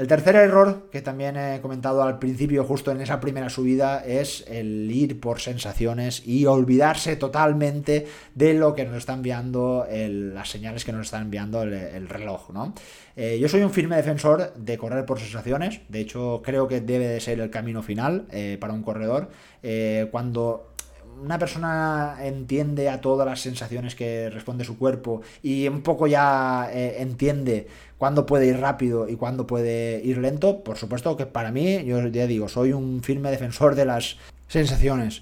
El 0.00 0.06
tercer 0.06 0.34
error, 0.34 0.88
que 0.90 1.02
también 1.02 1.36
he 1.36 1.60
comentado 1.60 2.02
al 2.02 2.18
principio, 2.18 2.64
justo 2.64 2.90
en 2.90 3.02
esa 3.02 3.20
primera 3.20 3.50
subida, 3.50 4.02
es 4.02 4.46
el 4.48 4.90
ir 4.90 5.20
por 5.20 5.40
sensaciones 5.40 6.26
y 6.26 6.46
olvidarse 6.46 7.16
totalmente 7.16 8.06
de 8.34 8.54
lo 8.54 8.74
que 8.74 8.86
nos 8.86 8.96
está 8.96 9.12
enviando 9.12 9.86
las 9.90 10.48
señales 10.48 10.86
que 10.86 10.92
nos 10.92 11.02
está 11.02 11.20
enviando 11.20 11.64
el, 11.64 12.08
reloj. 12.08 12.48
¿no? 12.48 12.72
Eh, 13.14 13.38
yo 13.38 13.46
soy 13.46 13.60
un 13.60 13.72
firme 13.72 13.94
defensor 13.96 14.54
de 14.54 14.78
correr 14.78 15.04
por 15.04 15.20
sensaciones, 15.20 15.82
de 15.90 16.00
hecho 16.00 16.40
creo 16.42 16.66
que 16.66 16.80
debe 16.80 17.06
de 17.06 17.20
ser 17.20 17.38
el 17.38 17.50
camino 17.50 17.82
final 17.82 18.24
eh, 18.30 18.56
para 18.58 18.72
un 18.72 18.82
corredor. 18.82 19.28
Eh, 19.62 20.08
cuando 20.10 20.70
una 21.22 21.38
persona 21.38 22.16
entiende 22.22 22.88
a 22.88 23.02
todas 23.02 23.26
las 23.26 23.42
sensaciones 23.42 23.94
que 23.94 24.30
responde 24.30 24.64
su 24.64 24.78
cuerpo 24.78 25.20
y 25.42 25.68
un 25.68 25.82
poco 25.82 26.06
ya 26.06 26.70
entiende 26.72 27.68
cuándo 28.00 28.24
puede 28.24 28.46
ir 28.46 28.56
rápido 28.56 29.10
y 29.10 29.16
cuándo 29.16 29.46
puede 29.46 30.00
ir 30.02 30.16
lento, 30.16 30.64
por 30.64 30.78
supuesto 30.78 31.18
que 31.18 31.26
para 31.26 31.52
mí, 31.52 31.84
yo 31.84 32.06
ya 32.06 32.26
digo, 32.26 32.48
soy 32.48 32.72
un 32.72 33.02
firme 33.02 33.30
defensor 33.30 33.74
de 33.74 33.84
las 33.84 34.16
sensaciones. 34.48 35.20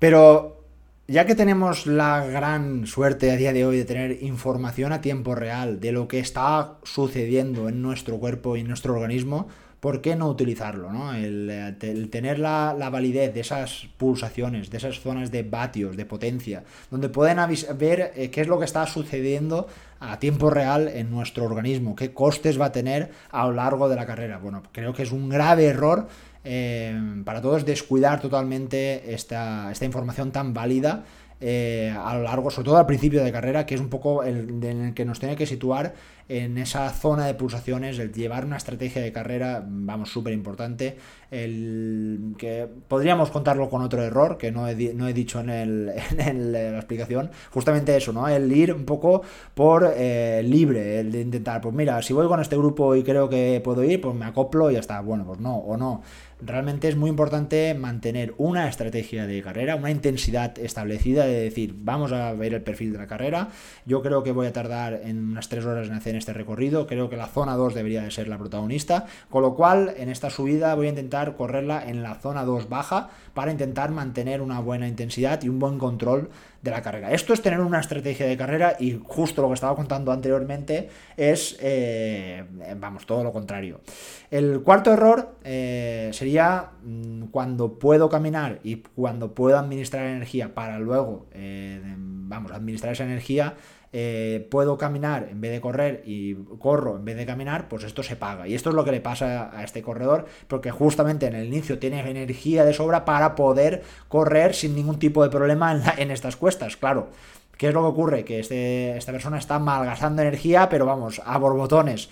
Pero 0.00 0.60
ya 1.06 1.24
que 1.24 1.36
tenemos 1.36 1.86
la 1.86 2.26
gran 2.26 2.88
suerte 2.88 3.30
a 3.30 3.36
día 3.36 3.52
de 3.52 3.64
hoy 3.64 3.76
de 3.76 3.84
tener 3.84 4.24
información 4.24 4.92
a 4.92 5.00
tiempo 5.00 5.36
real 5.36 5.78
de 5.78 5.92
lo 5.92 6.08
que 6.08 6.18
está 6.18 6.78
sucediendo 6.82 7.68
en 7.68 7.80
nuestro 7.80 8.18
cuerpo 8.18 8.56
y 8.56 8.62
en 8.62 8.66
nuestro 8.66 8.94
organismo, 8.94 9.46
¿por 9.80 10.00
qué 10.00 10.16
no 10.16 10.28
utilizarlo? 10.28 10.92
¿no? 10.92 11.14
El, 11.14 12.08
tener 12.10 12.38
la, 12.38 12.74
validez 12.90 13.34
de 13.34 13.40
esas 13.40 13.88
pulsaciones, 13.96 14.70
de 14.70 14.78
esas 14.78 15.00
zonas 15.00 15.30
de 15.30 15.42
vatios, 15.42 15.96
de 15.96 16.04
potencia, 16.04 16.64
donde 16.90 17.08
pueden 17.08 17.38
ver 17.78 18.12
eh, 18.16 18.30
qué 18.30 18.40
es 18.40 18.48
lo 18.48 18.58
que 18.58 18.64
está 18.64 18.86
sucediendo 18.86 19.68
a 20.00 20.18
tiempo 20.18 20.50
real 20.50 20.88
en 20.88 21.10
nuestro 21.10 21.44
organismo, 21.44 21.96
qué 21.96 22.12
costes 22.12 22.60
va 22.60 22.66
a 22.66 22.72
tener 22.72 23.10
a 23.30 23.46
lo 23.46 23.52
largo 23.52 23.88
de 23.88 23.96
la 23.96 24.06
carrera. 24.06 24.38
Bueno, 24.38 24.62
creo 24.72 24.92
que 24.92 25.02
es 25.02 25.12
un 25.12 25.28
grave 25.28 25.66
error 25.66 26.08
eh, 26.44 27.22
para 27.24 27.40
todos 27.40 27.64
descuidar 27.64 28.20
totalmente 28.20 29.14
esta, 29.14 29.70
esta 29.72 29.84
información 29.84 30.30
tan 30.30 30.54
válida 30.54 31.04
eh, 31.40 31.94
a 31.96 32.14
lo 32.16 32.22
largo, 32.22 32.50
sobre 32.50 32.66
todo 32.66 32.78
al 32.78 32.86
principio 32.86 33.22
de 33.22 33.30
carrera, 33.30 33.66
que 33.66 33.74
es 33.74 33.80
un 33.80 33.90
poco 33.90 34.22
el, 34.22 34.48
en 34.64 34.84
el 34.84 34.94
que 34.94 35.04
nos 35.04 35.20
tiene 35.20 35.36
que 35.36 35.46
situar 35.46 35.94
en 36.28 36.58
esa 36.58 36.90
zona 36.90 37.26
de 37.26 37.34
pulsaciones, 37.34 37.98
el 37.98 38.12
llevar 38.12 38.44
una 38.46 38.56
estrategia 38.56 39.00
de 39.02 39.12
carrera, 39.12 39.62
vamos, 39.64 40.10
súper 40.10 40.32
importante, 40.32 40.96
el 41.30 42.34
que 42.38 42.66
podríamos 42.88 43.30
contarlo 43.30 43.68
con 43.68 43.82
otro 43.82 44.02
error 44.02 44.36
que 44.38 44.50
no 44.50 44.66
he, 44.66 44.94
no 44.94 45.06
he 45.06 45.12
dicho 45.12 45.38
en, 45.38 45.50
el, 45.50 45.92
en, 46.18 46.52
la 46.52 46.76
explicación, 46.76 47.30
justamente 47.50 47.96
eso, 47.96 48.12
¿no? 48.12 48.26
El 48.28 48.50
ir 48.50 48.72
un 48.72 48.84
poco 48.84 49.22
por 49.54 49.92
eh, 49.96 50.42
libre, 50.42 51.00
el 51.00 51.12
de 51.12 51.20
intentar, 51.20 51.60
pues 51.60 51.74
mira, 51.74 52.00
si 52.02 52.12
voy 52.12 52.26
con 52.26 52.40
este 52.40 52.56
grupo 52.56 52.96
y 52.96 53.02
creo 53.04 53.28
que 53.28 53.60
puedo 53.62 53.84
ir, 53.84 54.00
pues 54.00 54.14
me 54.14 54.24
acoplo 54.24 54.70
y 54.70 54.74
ya 54.74 54.80
está, 54.80 55.00
bueno, 55.00 55.24
pues 55.24 55.38
no, 55.38 55.56
o 55.56 55.76
no 55.76 56.02
realmente 56.40 56.88
es 56.88 56.96
muy 56.96 57.10
importante 57.10 57.74
mantener 57.74 58.34
una 58.36 58.68
estrategia 58.68 59.26
de 59.26 59.42
carrera, 59.42 59.76
una 59.76 59.90
intensidad 59.90 60.58
establecida 60.58 61.24
de 61.24 61.40
decir, 61.40 61.74
vamos 61.78 62.12
a 62.12 62.32
ver 62.34 62.54
el 62.54 62.62
perfil 62.62 62.92
de 62.92 62.98
la 62.98 63.06
carrera, 63.06 63.48
yo 63.86 64.02
creo 64.02 64.22
que 64.22 64.32
voy 64.32 64.46
a 64.46 64.52
tardar 64.52 65.00
en 65.04 65.30
unas 65.30 65.48
3 65.48 65.64
horas 65.64 65.88
en 65.88 65.94
hacer 65.94 66.14
este 66.14 66.32
recorrido, 66.32 66.86
creo 66.86 67.08
que 67.08 67.16
la 67.16 67.26
zona 67.26 67.54
2 67.54 67.74
debería 67.74 68.02
de 68.02 68.10
ser 68.10 68.28
la 68.28 68.38
protagonista, 68.38 69.06
con 69.30 69.42
lo 69.42 69.54
cual 69.54 69.94
en 69.96 70.08
esta 70.08 70.30
subida 70.30 70.74
voy 70.74 70.86
a 70.86 70.90
intentar 70.90 71.36
correrla 71.36 71.88
en 71.88 72.02
la 72.02 72.16
zona 72.16 72.44
2 72.44 72.68
baja 72.68 73.10
para 73.36 73.52
intentar 73.52 73.90
mantener 73.90 74.40
una 74.40 74.60
buena 74.60 74.88
intensidad 74.88 75.42
y 75.42 75.50
un 75.50 75.58
buen 75.58 75.76
control 75.76 76.30
de 76.62 76.70
la 76.70 76.80
carrera. 76.80 77.12
Esto 77.12 77.34
es 77.34 77.42
tener 77.42 77.60
una 77.60 77.80
estrategia 77.80 78.24
de 78.24 78.34
carrera 78.34 78.76
y 78.80 78.98
justo 79.04 79.42
lo 79.42 79.48
que 79.48 79.54
estaba 79.54 79.76
contando 79.76 80.10
anteriormente 80.10 80.88
es, 81.18 81.54
eh, 81.60 82.44
vamos, 82.78 83.04
todo 83.04 83.22
lo 83.22 83.32
contrario. 83.32 83.82
El 84.30 84.62
cuarto 84.62 84.90
error 84.90 85.36
eh, 85.44 86.08
sería 86.14 86.70
mm, 86.82 87.24
cuando 87.24 87.78
puedo 87.78 88.08
caminar 88.08 88.58
y 88.64 88.76
cuando 88.76 89.34
puedo 89.34 89.58
administrar 89.58 90.06
energía 90.06 90.54
para 90.54 90.78
luego, 90.78 91.26
eh, 91.32 91.78
vamos, 91.98 92.52
administrar 92.52 92.94
esa 92.94 93.04
energía 93.04 93.54
eh, 93.98 94.46
puedo 94.50 94.76
caminar 94.76 95.28
en 95.30 95.40
vez 95.40 95.50
de 95.50 95.62
correr 95.62 96.02
y 96.04 96.34
corro 96.58 96.96
en 96.96 97.06
vez 97.06 97.16
de 97.16 97.24
caminar, 97.24 97.66
pues 97.66 97.82
esto 97.82 98.02
se 98.02 98.14
paga. 98.14 98.46
Y 98.46 98.54
esto 98.54 98.68
es 98.68 98.76
lo 98.76 98.84
que 98.84 98.92
le 98.92 99.00
pasa 99.00 99.50
a 99.58 99.64
este 99.64 99.80
corredor, 99.80 100.26
porque 100.48 100.70
justamente 100.70 101.24
en 101.24 101.34
el 101.34 101.46
inicio 101.46 101.78
tiene 101.78 102.00
energía 102.00 102.66
de 102.66 102.74
sobra 102.74 103.06
para 103.06 103.34
poder 103.34 103.84
correr 104.08 104.54
sin 104.54 104.74
ningún 104.74 104.98
tipo 104.98 105.22
de 105.22 105.30
problema 105.30 105.72
en, 105.72 105.82
en 105.98 106.10
estas 106.10 106.36
cuestas, 106.36 106.76
claro. 106.76 107.08
¿Qué 107.56 107.68
es 107.68 107.72
lo 107.72 107.80
que 107.80 107.86
ocurre? 107.86 108.24
Que 108.26 108.40
este, 108.40 108.98
esta 108.98 109.12
persona 109.12 109.38
está 109.38 109.58
malgastando 109.58 110.20
energía, 110.20 110.68
pero 110.68 110.84
vamos, 110.84 111.22
a 111.24 111.38
borbotones. 111.38 112.10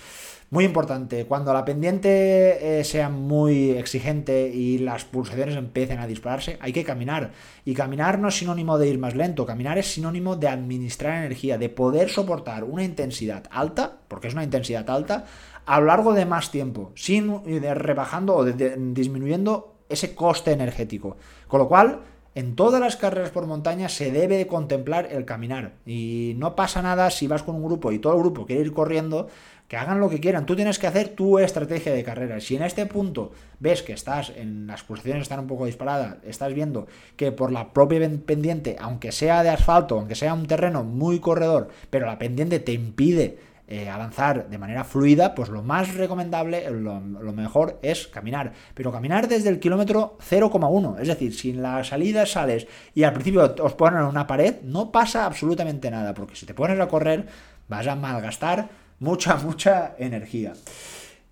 Muy 0.54 0.66
importante, 0.66 1.26
cuando 1.26 1.52
la 1.52 1.64
pendiente 1.64 2.78
eh, 2.78 2.84
sea 2.84 3.08
muy 3.08 3.70
exigente 3.70 4.48
y 4.54 4.78
las 4.78 5.04
pulsaciones 5.04 5.56
empiecen 5.56 5.98
a 5.98 6.06
dispararse, 6.06 6.58
hay 6.60 6.72
que 6.72 6.84
caminar. 6.84 7.32
Y 7.64 7.74
caminar 7.74 8.20
no 8.20 8.28
es 8.28 8.38
sinónimo 8.38 8.78
de 8.78 8.86
ir 8.86 9.00
más 9.00 9.16
lento, 9.16 9.46
caminar 9.46 9.78
es 9.78 9.92
sinónimo 9.92 10.36
de 10.36 10.46
administrar 10.46 11.16
energía, 11.16 11.58
de 11.58 11.70
poder 11.70 12.08
soportar 12.08 12.62
una 12.62 12.84
intensidad 12.84 13.48
alta, 13.50 13.98
porque 14.06 14.28
es 14.28 14.34
una 14.34 14.44
intensidad 14.44 14.88
alta, 14.90 15.24
a 15.66 15.80
lo 15.80 15.86
largo 15.86 16.14
de 16.14 16.24
más 16.24 16.52
tiempo, 16.52 16.92
sin 16.94 17.42
rebajando 17.44 18.36
o 18.36 18.44
disminuyendo 18.44 19.74
ese 19.88 20.14
coste 20.14 20.52
energético. 20.52 21.16
Con 21.48 21.58
lo 21.58 21.66
cual, 21.66 21.98
en 22.34 22.56
todas 22.56 22.80
las 22.80 22.96
carreras 22.96 23.30
por 23.30 23.46
montaña 23.46 23.88
se 23.88 24.10
debe 24.10 24.36
de 24.36 24.46
contemplar 24.46 25.08
el 25.10 25.24
caminar. 25.24 25.72
Y 25.86 26.34
no 26.36 26.56
pasa 26.56 26.82
nada 26.82 27.10
si 27.10 27.26
vas 27.26 27.42
con 27.42 27.54
un 27.54 27.64
grupo 27.64 27.92
y 27.92 27.98
todo 27.98 28.14
el 28.14 28.20
grupo 28.20 28.46
quiere 28.46 28.62
ir 28.62 28.72
corriendo, 28.72 29.28
que 29.68 29.76
hagan 29.76 30.00
lo 30.00 30.10
que 30.10 30.20
quieran. 30.20 30.44
Tú 30.44 30.56
tienes 30.56 30.78
que 30.78 30.86
hacer 30.86 31.10
tu 31.10 31.38
estrategia 31.38 31.92
de 31.92 32.04
carrera. 32.04 32.40
Si 32.40 32.56
en 32.56 32.62
este 32.62 32.86
punto 32.86 33.32
ves 33.60 33.82
que 33.82 33.92
estás 33.92 34.32
en 34.36 34.66
las 34.66 34.82
posiciones 34.82 35.22
están 35.22 35.40
un 35.40 35.46
poco 35.46 35.66
disparadas, 35.66 36.16
estás 36.24 36.52
viendo 36.52 36.86
que 37.16 37.32
por 37.32 37.52
la 37.52 37.72
propia 37.72 38.10
pendiente, 38.26 38.76
aunque 38.80 39.12
sea 39.12 39.42
de 39.42 39.50
asfalto, 39.50 39.98
aunque 39.98 40.16
sea 40.16 40.34
un 40.34 40.46
terreno 40.46 40.84
muy 40.84 41.20
corredor, 41.20 41.68
pero 41.88 42.06
la 42.06 42.18
pendiente 42.18 42.58
te 42.58 42.72
impide 42.72 43.38
eh, 43.66 43.88
avanzar 43.88 44.50
de 44.50 44.58
manera 44.58 44.84
fluida, 44.84 45.34
pues 45.34 45.48
lo 45.48 45.62
más 45.62 45.94
recomendable, 45.94 46.68
lo, 46.70 47.00
mejor 47.32 47.78
es 47.82 48.06
caminar. 48.06 48.52
Pero 48.74 48.92
caminar 48.92 49.26
desde 49.26 49.48
el 49.48 49.58
kilómetro 49.58 50.18
0,1. 50.28 51.00
Es 51.00 51.08
decir, 51.08 51.34
si 51.34 51.50
en 51.50 51.62
la 51.62 51.82
salida 51.82 52.26
sales 52.26 52.66
y 52.94 53.04
al 53.04 53.14
principio 53.14 53.54
os 53.62 53.74
ponen 53.74 54.00
en 54.00 54.06
una 54.06 54.26
pared, 54.26 54.56
no 54.62 54.92
pasa 54.92 55.24
absolutamente 55.24 55.90
nada. 55.90 56.12
Porque 56.12 56.36
si 56.36 56.44
te 56.44 56.52
pones 56.52 56.78
a 56.78 56.88
correr, 56.88 57.26
vas 57.68 57.86
a 57.86 57.96
malgastar 57.96 58.68
mucha, 58.98 59.36
mucha 59.36 59.94
energía. 59.98 60.52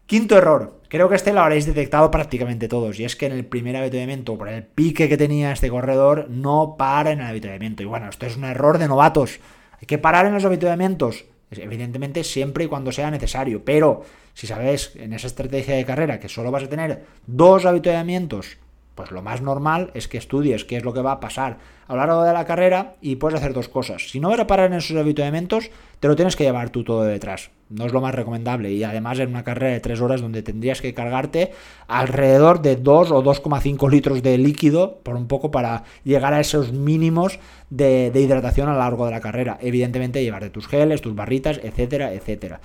Quinto 0.07 0.37
error, 0.37 0.81
creo 0.89 1.09
que 1.09 1.15
este 1.15 1.33
lo 1.33 1.41
habréis 1.41 1.65
detectado 1.65 2.11
prácticamente 2.11 2.69
todos, 2.69 2.99
y 3.01 3.05
es 3.05 3.17
que 3.17 3.27
en 3.27 3.33
el 3.33 3.47
primer 3.47 3.77
avituallamiento, 3.77 4.37
por 4.37 4.49
el 4.49 4.63
pique 4.63 5.09
que 5.09 5.17
tenía 5.17 5.53
este 5.53 5.71
corredor, 5.71 6.29
no 6.29 6.77
para 6.77 7.13
en 7.13 7.21
el 7.21 7.27
avituallamiento. 7.27 7.83
Y 7.83 7.87
bueno, 7.87 8.09
esto 8.09 8.27
es 8.27 8.37
un 8.37 8.45
error 8.45 8.79
de 8.79 8.89
novatos. 8.89 9.39
Hay 9.81 9.87
que 9.87 9.99
parar 9.99 10.27
en 10.27 10.35
los 10.35 10.45
avituallamientos, 10.45 11.25
evidentemente 11.59 12.25
siempre 12.25 12.65
y 12.65 12.69
cuando 12.69 12.93
sea 12.93 13.11
necesario, 13.11 13.65
pero 13.65 14.05
si 14.35 14.47
sabes 14.47 14.93
en 14.97 15.13
esa 15.13 15.27
estrategia 15.27 15.77
de 15.77 15.85
carrera 15.85 16.19
que 16.19 16.29
solo 16.29 16.51
vas 16.51 16.65
a 16.65 16.69
tener 16.69 17.05
dos 17.27 17.65
avituallamientos 17.65 18.59
pues 18.95 19.11
lo 19.11 19.23
más 19.23 19.41
normal 19.41 19.91
es 19.95 20.09
que 20.09 20.19
estudies 20.19 20.65
qué 20.65 20.77
es 20.77 20.85
lo 20.85 20.93
que 20.93 21.01
va 21.01 21.13
a 21.13 21.21
pasar 21.21 21.59
a 21.89 21.95
lo 21.95 21.99
largo 21.99 22.23
de 22.23 22.33
la 22.33 22.45
carrera 22.45 22.97
y 23.01 23.17
puedes 23.17 23.39
hacer 23.39 23.53
dos 23.53 23.69
cosas. 23.69 24.11
Si 24.11 24.21
no 24.21 24.29
vas 24.29 24.41
a 24.41 24.47
parar 24.47 24.71
en 24.71 24.79
esos 24.79 24.97
habituamientos, 24.97 25.71
te 26.01 26.09
lo 26.09 26.17
tienes 26.17 26.37
que 26.37 26.45
llevar 26.45 26.71
tú 26.71 26.85
todo 26.85 27.03
detrás. 27.05 27.51
No 27.69 27.87
es 27.87 27.93
lo 27.93 28.01
más 28.01 28.15
recomendable. 28.15 28.71
Y 28.73 28.85
además 28.85 29.19
en 29.19 29.31
una 29.31 29.45
carrera 29.45 29.73
de 29.73 29.81
tres 29.81 30.01
horas 30.01 30.21
donde 30.21 30.43
tendrías 30.43 30.81
que 30.81 30.95
cargarte 30.95 31.53
alrededor 31.89 32.61
de 32.61 32.77
2 32.77 33.11
o 33.11 33.23
2,5 33.23 33.91
litros 33.91 34.23
de 34.23 34.39
líquido 34.39 34.99
por 35.03 35.17
un 35.17 35.27
poco 35.27 35.51
para 35.51 35.85
llegar 36.05 36.35
a 36.35 36.41
esos 36.41 36.73
mínimos 36.73 37.39
de, 37.71 38.11
de 38.11 38.21
hidratación 38.21 38.69
a 38.69 38.73
lo 38.73 38.79
largo 38.79 39.07
de 39.07 39.13
la 39.13 39.21
carrera. 39.21 39.59
Evidentemente 39.61 40.23
llevarte 40.23 40.51
tus 40.51 40.69
geles, 40.69 41.01
tus 41.01 41.15
barritas, 41.15 41.61
etcétera, 41.63 42.13
etcétera 42.13 42.61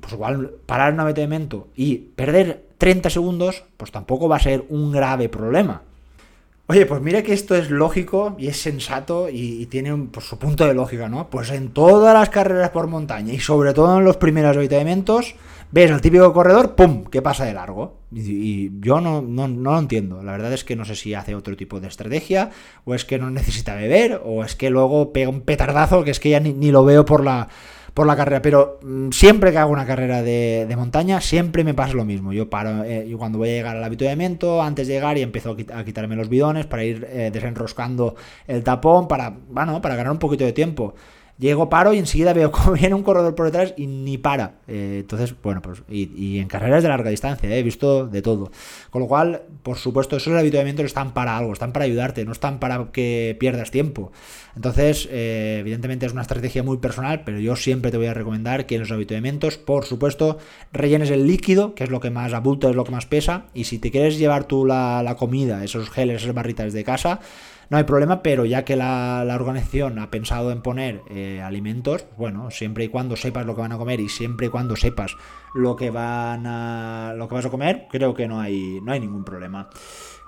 pues 0.00 0.12
igual 0.12 0.52
parar 0.66 0.92
un 0.92 1.00
avituallamiento 1.00 1.68
y 1.76 1.96
perder 1.96 2.66
30 2.78 3.10
segundos, 3.10 3.64
pues 3.76 3.92
tampoco 3.92 4.28
va 4.28 4.36
a 4.36 4.40
ser 4.40 4.64
un 4.68 4.92
grave 4.92 5.28
problema. 5.28 5.82
Oye, 6.68 6.86
pues 6.86 7.02
mire 7.02 7.22
que 7.22 7.32
esto 7.32 7.54
es 7.54 7.70
lógico 7.70 8.34
y 8.38 8.46
es 8.46 8.56
sensato 8.56 9.28
y, 9.28 9.66
tiene 9.66 9.92
un, 9.92 10.06
pues, 10.06 10.26
su 10.26 10.38
punto 10.38 10.66
de 10.66 10.74
lógica, 10.74 11.08
¿no? 11.08 11.28
Pues 11.28 11.50
en 11.50 11.70
todas 11.70 12.14
las 12.14 12.30
carreras 12.30 12.70
por 12.70 12.86
montaña 12.86 13.32
y 13.34 13.40
sobre 13.40 13.74
todo 13.74 13.98
en 13.98 14.04
los 14.04 14.16
primeros 14.16 14.56
avituallamientos, 14.56 15.34
ves 15.70 15.90
al 15.90 16.00
típico 16.00 16.32
corredor, 16.32 16.74
¡pum!, 16.74 17.04
que 17.04 17.20
pasa 17.20 17.44
de 17.44 17.52
largo. 17.52 17.98
Y, 18.10 18.80
yo 18.80 19.00
no, 19.00 19.20
no, 19.20 19.48
no, 19.48 19.72
lo 19.72 19.78
entiendo. 19.78 20.22
La 20.22 20.32
verdad 20.32 20.52
es 20.52 20.64
que 20.64 20.76
no 20.76 20.84
sé 20.84 20.94
si 20.94 21.14
hace 21.14 21.34
otro 21.34 21.56
tipo 21.56 21.78
de 21.78 21.88
estrategia, 21.88 22.50
o 22.84 22.94
es 22.94 23.04
que 23.04 23.18
no 23.18 23.30
necesita 23.30 23.74
beber, 23.74 24.22
o 24.24 24.44
es 24.44 24.54
que 24.54 24.70
luego 24.70 25.12
pega 25.12 25.28
un 25.28 25.42
petardazo 25.42 26.04
que 26.04 26.12
es 26.12 26.20
que 26.20 26.30
ya 26.30 26.40
ni 26.40 26.70
lo 26.70 26.84
veo 26.84 27.04
por 27.04 27.22
la 27.24 27.48
por 27.94 28.06
la 28.06 28.16
carrera, 28.16 28.40
pero 28.40 28.78
mm, 28.82 29.10
siempre 29.10 29.52
que 29.52 29.58
hago 29.58 29.72
una 29.72 29.86
carrera 29.86 30.22
de, 30.22 30.72
montaña, 30.76 31.20
siempre 31.20 31.64
me 31.64 31.74
pasa 31.74 31.94
lo 31.94 32.04
mismo. 32.04 32.32
Yo 32.32 32.48
paro, 32.48 32.84
eh, 32.84 33.06
y 33.08 33.12
cuando 33.14 33.38
voy 33.38 33.50
a 33.50 33.52
llegar 33.52 33.76
al 33.76 33.84
avituallamiento, 33.84 34.62
antes 34.62 34.86
de 34.88 34.94
llegar 34.94 35.18
y 35.18 35.22
empiezo 35.22 35.56
a, 35.74 35.84
quitarme 35.84 36.16
los 36.16 36.28
bidones 36.28 36.66
para 36.66 36.84
ir 36.84 37.06
eh, 37.10 37.30
desenroscando 37.32 38.16
el 38.46 38.62
tapón, 38.62 39.08
para, 39.08 39.30
bueno, 39.30 39.80
para 39.82 39.96
ganar 39.96 40.12
un 40.12 40.18
poquito 40.18 40.44
de 40.44 40.52
tiempo. 40.52 40.94
Llego, 41.38 41.68
paro 41.68 41.92
y 41.92 41.98
enseguida 41.98 42.32
veo 42.32 42.50
cómo 42.52 42.72
viene 42.72 42.94
un 42.94 43.02
corredor 43.02 43.34
por 43.34 43.46
detrás 43.46 43.74
y 43.76 43.86
ni 43.86 44.18
para. 44.18 44.56
Eh, 44.68 44.98
entonces, 45.00 45.34
bueno, 45.42 45.62
pues 45.62 45.82
y, 45.88 46.38
en 46.38 46.46
carreras 46.46 46.82
de 46.82 46.88
larga 46.88 47.10
distancia, 47.10 47.54
he 47.54 47.62
visto 47.62 48.06
de 48.06 48.22
todo. 48.22 48.50
Con 48.90 49.02
lo 49.02 49.08
cual, 49.08 49.42
por 49.62 49.78
supuesto, 49.78 50.16
esos 50.16 50.38
habituamientos 50.38 50.84
están 50.86 51.14
para 51.14 51.36
algo, 51.36 51.52
están 51.52 51.72
para 51.72 51.84
ayudarte, 51.84 52.24
no 52.24 52.32
están 52.32 52.58
para 52.60 52.92
que 52.92 53.36
pierdas 53.40 53.70
tiempo. 53.70 54.12
Entonces, 54.54 55.08
eh, 55.10 55.58
evidentemente 55.60 56.06
es 56.06 56.12
una 56.12 56.22
estrategia 56.22 56.62
muy 56.62 56.76
personal, 56.76 57.22
pero 57.24 57.40
yo 57.40 57.56
siempre 57.56 57.90
te 57.90 57.96
voy 57.96 58.06
a 58.06 58.14
recomendar 58.14 58.66
que 58.66 58.74
en 58.74 58.82
los 58.82 58.92
habituamientos, 58.92 59.56
por 59.56 59.84
supuesto, 59.84 60.38
rellenes 60.72 61.10
el 61.10 61.26
líquido, 61.26 61.74
que 61.74 61.84
es 61.84 61.90
lo 61.90 62.00
que 62.00 62.10
más 62.10 62.34
abulta, 62.34 62.68
es 62.68 62.76
lo 62.76 62.84
que 62.84 62.92
más 62.92 63.06
pesa, 63.06 63.46
y 63.54 63.64
si 63.64 63.78
te 63.78 63.90
quieres 63.90 64.18
llevar 64.18 64.44
tú 64.44 64.66
la, 64.66 65.02
la 65.02 65.16
comida, 65.16 65.64
esos 65.64 65.88
geles, 65.90 66.22
esas 66.22 66.34
barritas 66.34 66.72
de 66.72 66.84
casa, 66.84 67.20
no 67.72 67.78
hay 67.78 67.84
problema, 67.84 68.22
pero 68.22 68.44
ya 68.44 68.66
que 68.66 68.76
la, 68.76 69.26
organización 69.34 69.98
ha 69.98 70.10
pensado 70.10 70.52
en 70.52 70.60
poner 70.60 71.00
eh, 71.08 71.40
alimentos, 71.42 72.04
bueno, 72.18 72.50
siempre 72.50 72.84
y 72.84 72.88
cuando 72.88 73.16
sepas 73.16 73.46
lo 73.46 73.54
que 73.54 73.62
van 73.62 73.72
a 73.72 73.78
comer 73.78 73.98
y 73.98 74.10
siempre 74.10 74.48
y 74.48 74.50
cuando 74.50 74.76
sepas 74.76 75.16
lo 75.54 75.74
que 75.74 75.90
van 75.90 76.46
a 76.46 77.14
lo 77.16 77.28
que 77.28 77.34
vas 77.34 77.46
a 77.46 77.50
comer, 77.50 77.86
creo 77.90 78.12
que 78.12 78.28
no 78.28 78.40
hay 78.42 78.78
no 78.82 78.92
hay 78.92 79.00
ningún 79.00 79.24
problema. 79.24 79.70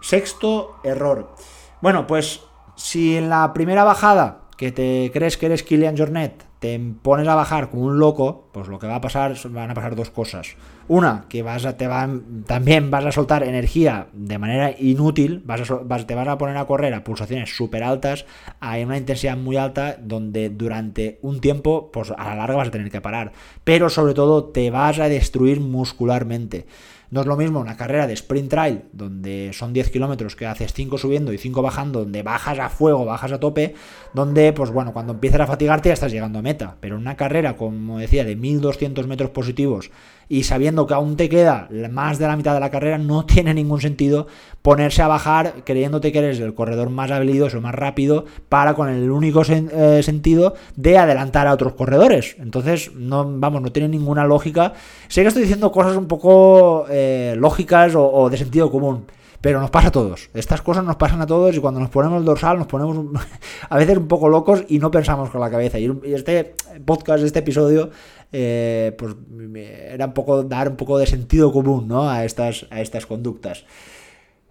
Sexto 0.00 0.76
error. 0.84 1.34
Bueno, 1.82 2.06
pues 2.06 2.40
si 2.76 3.14
en 3.14 3.28
la 3.28 3.52
primera 3.52 3.84
bajada 3.84 4.44
que 4.56 4.72
te 4.72 5.10
crees 5.12 5.36
que 5.36 5.44
eres 5.44 5.62
Kilian 5.62 5.98
Jornet, 5.98 6.46
te 6.64 6.80
pones 7.02 7.28
a 7.28 7.34
bajar 7.34 7.68
como 7.68 7.82
un 7.82 7.98
loco, 7.98 8.48
pues 8.50 8.68
lo 8.68 8.78
que 8.78 8.86
va 8.86 8.94
a 8.94 9.00
pasar, 9.02 9.36
van 9.50 9.70
a 9.70 9.74
pasar 9.74 9.94
dos 9.96 10.08
cosas. 10.08 10.56
Una, 10.88 11.26
que 11.28 11.42
vas 11.42 11.66
a, 11.66 11.76
te 11.76 11.86
van, 11.86 12.44
también 12.46 12.90
vas 12.90 13.04
a 13.04 13.12
soltar 13.12 13.42
energía 13.42 14.06
de 14.14 14.38
manera 14.38 14.74
inútil, 14.78 15.42
vas 15.44 15.60
te 16.06 16.14
vas 16.14 16.28
a 16.28 16.38
poner 16.38 16.56
a 16.56 16.64
correr 16.64 16.94
a 16.94 17.04
pulsaciones 17.04 17.54
súper 17.54 17.84
altas, 17.84 18.24
a 18.60 18.78
una 18.78 18.96
intensidad 18.96 19.36
muy 19.36 19.58
alta, 19.58 19.98
donde 20.00 20.48
durante 20.48 21.18
un 21.20 21.42
tiempo, 21.42 21.90
pues 21.92 22.10
a 22.16 22.30
la 22.30 22.36
larga 22.36 22.56
vas 22.56 22.68
a 22.68 22.70
tener 22.70 22.90
que 22.90 23.02
parar. 23.02 23.32
Pero 23.64 23.90
sobre 23.90 24.14
todo 24.14 24.44
te 24.44 24.70
vas 24.70 24.98
a 25.00 25.10
destruir 25.10 25.60
muscularmente. 25.60 26.64
No 27.14 27.20
es 27.20 27.28
lo 27.28 27.36
mismo 27.36 27.60
una 27.60 27.76
carrera 27.76 28.08
de 28.08 28.14
sprint 28.14 28.50
trail, 28.50 28.82
donde 28.92 29.52
son 29.52 29.72
10 29.72 29.90
kilómetros 29.90 30.34
que 30.34 30.46
haces 30.46 30.72
5 30.72 30.98
subiendo 30.98 31.32
y 31.32 31.38
5 31.38 31.62
bajando, 31.62 32.00
donde 32.00 32.24
bajas 32.24 32.58
a 32.58 32.68
fuego, 32.68 33.04
bajas 33.04 33.30
a 33.30 33.38
tope, 33.38 33.76
donde, 34.14 34.52
pues 34.52 34.72
bueno, 34.72 34.92
cuando 34.92 35.12
empiezas 35.12 35.42
a 35.42 35.46
fatigarte 35.46 35.90
ya 35.90 35.92
estás 35.92 36.10
llegando 36.10 36.40
a 36.40 36.42
meta. 36.42 36.74
Pero 36.80 36.96
una 36.96 37.14
carrera, 37.14 37.56
como 37.56 38.00
decía, 38.00 38.24
de 38.24 38.34
1200 38.34 39.06
metros 39.06 39.30
positivos 39.30 39.92
y 40.28 40.44
sabiendo 40.44 40.86
que 40.86 40.94
aún 40.94 41.16
te 41.16 41.28
queda 41.28 41.68
más 41.90 42.18
de 42.18 42.26
la 42.26 42.36
mitad 42.36 42.54
de 42.54 42.60
la 42.60 42.70
carrera, 42.70 42.98
no 42.98 43.24
tiene 43.26 43.54
ningún 43.54 43.80
sentido 43.80 44.26
ponerse 44.62 45.02
a 45.02 45.08
bajar 45.08 45.62
creyéndote 45.64 46.10
que 46.10 46.18
eres 46.18 46.40
el 46.40 46.54
corredor 46.54 46.88
más 46.88 47.10
habilidoso, 47.10 47.60
más 47.60 47.74
rápido, 47.74 48.24
para 48.48 48.74
con 48.74 48.88
el 48.88 49.10
único 49.10 49.42
eh, 49.46 50.00
sentido 50.02 50.54
de 50.76 50.96
adelantar 50.96 51.46
a 51.46 51.52
otros 51.52 51.74
corredores. 51.74 52.36
Entonces, 52.38 52.92
no, 52.94 53.24
vamos, 53.38 53.60
no 53.60 53.72
tiene 53.72 53.90
ninguna 53.90 54.24
lógica. 54.24 54.72
Sé 55.08 55.20
que 55.20 55.28
estoy 55.28 55.42
diciendo 55.42 55.70
cosas 55.70 55.96
un 55.96 56.06
poco 56.06 56.86
eh, 56.88 57.03
lógicas 57.36 57.94
o, 57.96 58.28
de 58.30 58.36
sentido 58.36 58.70
común. 58.70 59.06
Pero 59.40 59.60
nos 59.60 59.70
pasa 59.70 59.88
a 59.88 59.92
todos. 59.92 60.30
Estas 60.32 60.62
cosas 60.62 60.84
nos 60.84 60.96
pasan 60.96 61.20
a 61.20 61.26
todos 61.26 61.54
y 61.54 61.60
cuando 61.60 61.78
nos 61.78 61.90
ponemos 61.90 62.18
el 62.18 62.24
dorsal 62.24 62.56
nos 62.56 62.66
ponemos 62.66 62.98
a 63.68 63.76
veces 63.76 63.98
un 63.98 64.08
poco 64.08 64.28
locos 64.28 64.64
y 64.68 64.78
no 64.78 64.90
pensamos 64.90 65.28
con 65.28 65.40
la 65.40 65.50
cabeza. 65.50 65.78
Y 65.78 65.90
este 66.04 66.54
podcast, 66.84 67.22
este 67.22 67.40
episodio, 67.40 67.90
eh, 68.32 68.94
pues 68.96 69.14
era 69.92 70.06
un 70.06 70.14
poco 70.14 70.42
dar 70.44 70.70
un 70.70 70.76
poco 70.76 70.96
de 70.98 71.06
sentido 71.06 71.52
común 71.52 71.86
¿no? 71.86 72.08
a, 72.08 72.24
estas, 72.24 72.66
a 72.70 72.80
estas 72.80 73.04
conductas. 73.04 73.64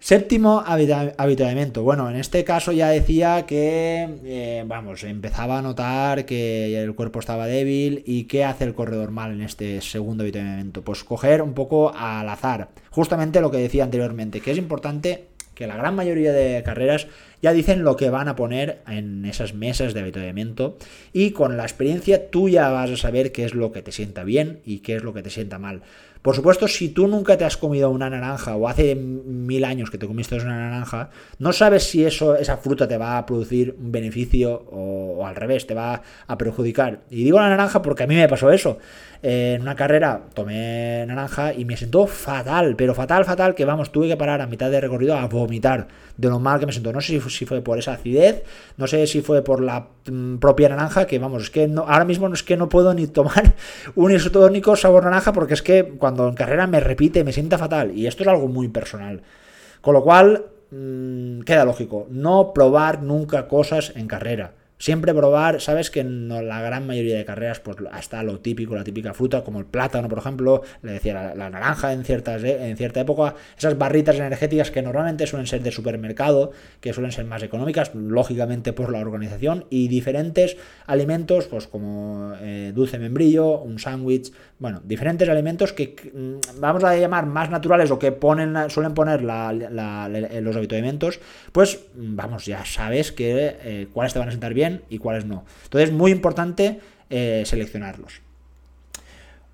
Séptimo 0.04 0.62
habituamiento. 0.66 1.82
Bueno, 1.82 2.10
en 2.10 2.16
este 2.16 2.44
caso 2.44 2.72
ya 2.72 2.90
decía 2.90 3.46
que, 3.46 4.06
eh, 4.26 4.62
vamos, 4.66 5.02
empezaba 5.02 5.58
a 5.58 5.62
notar 5.62 6.26
que 6.26 6.78
el 6.78 6.94
cuerpo 6.94 7.20
estaba 7.20 7.46
débil 7.46 8.02
y 8.04 8.24
qué 8.24 8.44
hace 8.44 8.64
el 8.64 8.74
corredor 8.74 9.12
mal 9.12 9.32
en 9.32 9.40
este 9.40 9.80
segundo 9.80 10.22
habituamiento. 10.22 10.82
Pues 10.82 11.04
coger 11.04 11.40
un 11.40 11.54
poco 11.54 11.90
al 11.96 12.28
azar. 12.28 12.68
Justamente 12.90 13.40
lo 13.40 13.50
que 13.50 13.56
decía 13.56 13.84
anteriormente, 13.84 14.42
que 14.42 14.50
es 14.50 14.58
importante 14.58 15.28
que 15.54 15.66
la 15.66 15.78
gran 15.78 15.94
mayoría 15.94 16.34
de 16.34 16.62
carreras 16.62 17.06
ya 17.44 17.52
dicen 17.52 17.84
lo 17.84 17.98
que 17.98 18.08
van 18.08 18.28
a 18.28 18.36
poner 18.36 18.80
en 18.88 19.26
esas 19.26 19.52
mesas 19.52 19.92
de 19.92 20.00
avituallamiento 20.00 20.78
y 21.12 21.32
con 21.32 21.58
la 21.58 21.64
experiencia 21.64 22.30
tú 22.30 22.48
ya 22.48 22.70
vas 22.70 22.90
a 22.90 22.96
saber 22.96 23.32
qué 23.32 23.44
es 23.44 23.52
lo 23.52 23.70
que 23.70 23.82
te 23.82 23.92
sienta 23.92 24.24
bien 24.24 24.60
y 24.64 24.78
qué 24.78 24.96
es 24.96 25.02
lo 25.02 25.12
que 25.12 25.22
te 25.22 25.28
sienta 25.28 25.58
mal. 25.58 25.82
Por 26.24 26.34
supuesto, 26.34 26.66
si 26.68 26.88
tú 26.88 27.06
nunca 27.06 27.36
te 27.36 27.44
has 27.44 27.58
comido 27.58 27.90
una 27.90 28.08
naranja 28.08 28.56
o 28.56 28.66
hace 28.66 28.94
mil 28.94 29.62
años 29.62 29.90
que 29.90 29.98
te 29.98 30.06
comiste 30.06 30.36
una 30.36 30.70
naranja, 30.70 31.10
no 31.38 31.52
sabes 31.52 31.84
si 31.84 32.02
eso, 32.06 32.34
esa 32.34 32.56
fruta 32.56 32.88
te 32.88 32.96
va 32.96 33.18
a 33.18 33.26
producir 33.26 33.76
un 33.78 33.92
beneficio 33.92 34.64
o, 34.70 35.26
al 35.26 35.36
revés, 35.36 35.66
te 35.66 35.74
va 35.74 36.00
a 36.26 36.38
perjudicar. 36.38 37.00
Y 37.10 37.24
digo 37.24 37.38
la 37.38 37.50
naranja 37.50 37.82
porque 37.82 38.04
a 38.04 38.06
mí 38.06 38.14
me 38.14 38.26
pasó 38.26 38.50
eso. 38.50 38.78
en 39.20 39.60
una 39.60 39.74
carrera 39.74 40.22
tomé 40.32 41.04
naranja 41.06 41.52
y 41.52 41.66
me 41.66 41.76
sentó 41.76 42.06
fatal, 42.06 42.74
pero 42.74 42.94
fatal, 42.94 43.26
fatal, 43.26 43.54
que 43.54 43.66
vamos, 43.66 43.92
tuve 43.92 44.08
que 44.08 44.16
parar 44.16 44.40
a 44.40 44.46
mitad 44.46 44.70
de 44.70 44.80
recorrido 44.80 45.18
a 45.18 45.26
vomitar 45.26 45.88
de 46.16 46.28
lo 46.30 46.40
mal 46.40 46.58
que 46.58 46.64
me 46.64 46.72
sentó. 46.72 46.90
No 46.90 47.02
sé 47.02 47.08
si 47.08 47.20
fue 47.44 47.60
por 47.60 47.78
esa 47.78 47.94
acidez, 47.94 48.44
no 48.76 48.86
sé 48.86 49.06
si 49.06 49.20
fue 49.20 49.42
por 49.42 49.60
la 49.60 49.88
mm, 50.06 50.36
propia 50.36 50.68
naranja, 50.68 51.06
que 51.06 51.18
vamos, 51.18 51.42
es 51.42 51.50
que 51.50 51.66
no, 51.66 51.82
ahora 51.82 52.04
mismo 52.04 52.28
no 52.28 52.34
es 52.34 52.44
que 52.44 52.56
no 52.56 52.68
puedo 52.68 52.94
ni 52.94 53.08
tomar 53.08 53.54
un 53.96 54.12
isotónico 54.12 54.76
sabor 54.76 55.04
naranja 55.04 55.32
porque 55.32 55.54
es 55.54 55.62
que 55.62 55.84
cuando 55.98 56.28
en 56.28 56.34
carrera 56.34 56.66
me 56.68 56.80
repite, 56.80 57.24
me 57.24 57.32
sienta 57.32 57.58
fatal. 57.58 57.96
Y 57.96 58.06
esto 58.06 58.22
es 58.22 58.28
algo 58.28 58.46
muy 58.48 58.68
personal. 58.68 59.22
Con 59.80 59.94
lo 59.94 60.02
cual, 60.02 60.46
mm, 60.70 61.40
queda 61.40 61.64
lógico, 61.64 62.06
no 62.10 62.52
probar 62.54 63.02
nunca 63.02 63.48
cosas 63.48 63.92
en 63.96 64.06
carrera. 64.06 64.52
Siempre 64.84 65.14
probar, 65.14 65.62
sabes 65.62 65.90
que 65.90 66.00
en 66.00 66.28
la 66.28 66.60
gran 66.60 66.86
mayoría 66.86 67.16
de 67.16 67.24
carreras, 67.24 67.58
pues 67.58 67.78
hasta 67.90 68.22
lo 68.22 68.40
típico, 68.40 68.74
la 68.74 68.84
típica 68.84 69.14
fruta, 69.14 69.42
como 69.42 69.58
el 69.58 69.64
plátano, 69.64 70.10
por 70.10 70.18
ejemplo, 70.18 70.60
le 70.82 70.92
decía 70.92 71.32
la, 71.34 71.48
naranja 71.48 71.94
en, 71.94 72.04
ciertas, 72.04 72.44
eh, 72.44 72.68
en 72.68 72.76
cierta 72.76 73.00
época, 73.00 73.34
esas 73.56 73.78
barritas 73.78 74.16
energéticas 74.16 74.70
que 74.70 74.82
normalmente 74.82 75.26
suelen 75.26 75.46
ser 75.46 75.62
de 75.62 75.72
supermercado, 75.72 76.52
que 76.82 76.92
suelen 76.92 77.12
ser 77.12 77.24
más 77.24 77.42
económicas, 77.42 77.94
lógicamente 77.94 78.74
por 78.74 78.92
la 78.92 78.98
organización, 78.98 79.64
y 79.70 79.88
diferentes 79.88 80.58
alimentos, 80.86 81.46
pues 81.46 81.66
como 81.66 82.34
eh, 82.42 82.72
dulce 82.74 82.98
membrillo, 82.98 83.60
un 83.60 83.78
sándwich, 83.78 84.34
bueno, 84.58 84.82
diferentes 84.84 85.26
alimentos 85.30 85.72
que 85.72 85.96
mm, 86.12 86.60
vamos 86.60 86.84
a 86.84 86.94
llamar 86.94 87.24
más 87.24 87.48
naturales 87.48 87.90
o 87.90 87.98
que 87.98 88.12
ponen, 88.12 88.68
suelen 88.68 88.92
poner 88.92 89.22
los 89.22 90.56
habituamientos, 90.56 91.20
pues 91.52 91.80
vamos, 91.94 92.44
ya 92.44 92.66
sabes 92.66 93.12
que 93.12 93.56
eh, 93.62 93.88
cuáles 93.90 94.12
te 94.12 94.18
van 94.18 94.28
a 94.28 94.32
sentar 94.32 94.52
bien 94.52 94.73
y 94.88 94.98
cuáles 94.98 95.24
no. 95.24 95.44
Entonces, 95.64 95.92
muy 95.92 96.10
importante 96.10 96.80
eh, 97.10 97.42
seleccionarlos. 97.46 98.20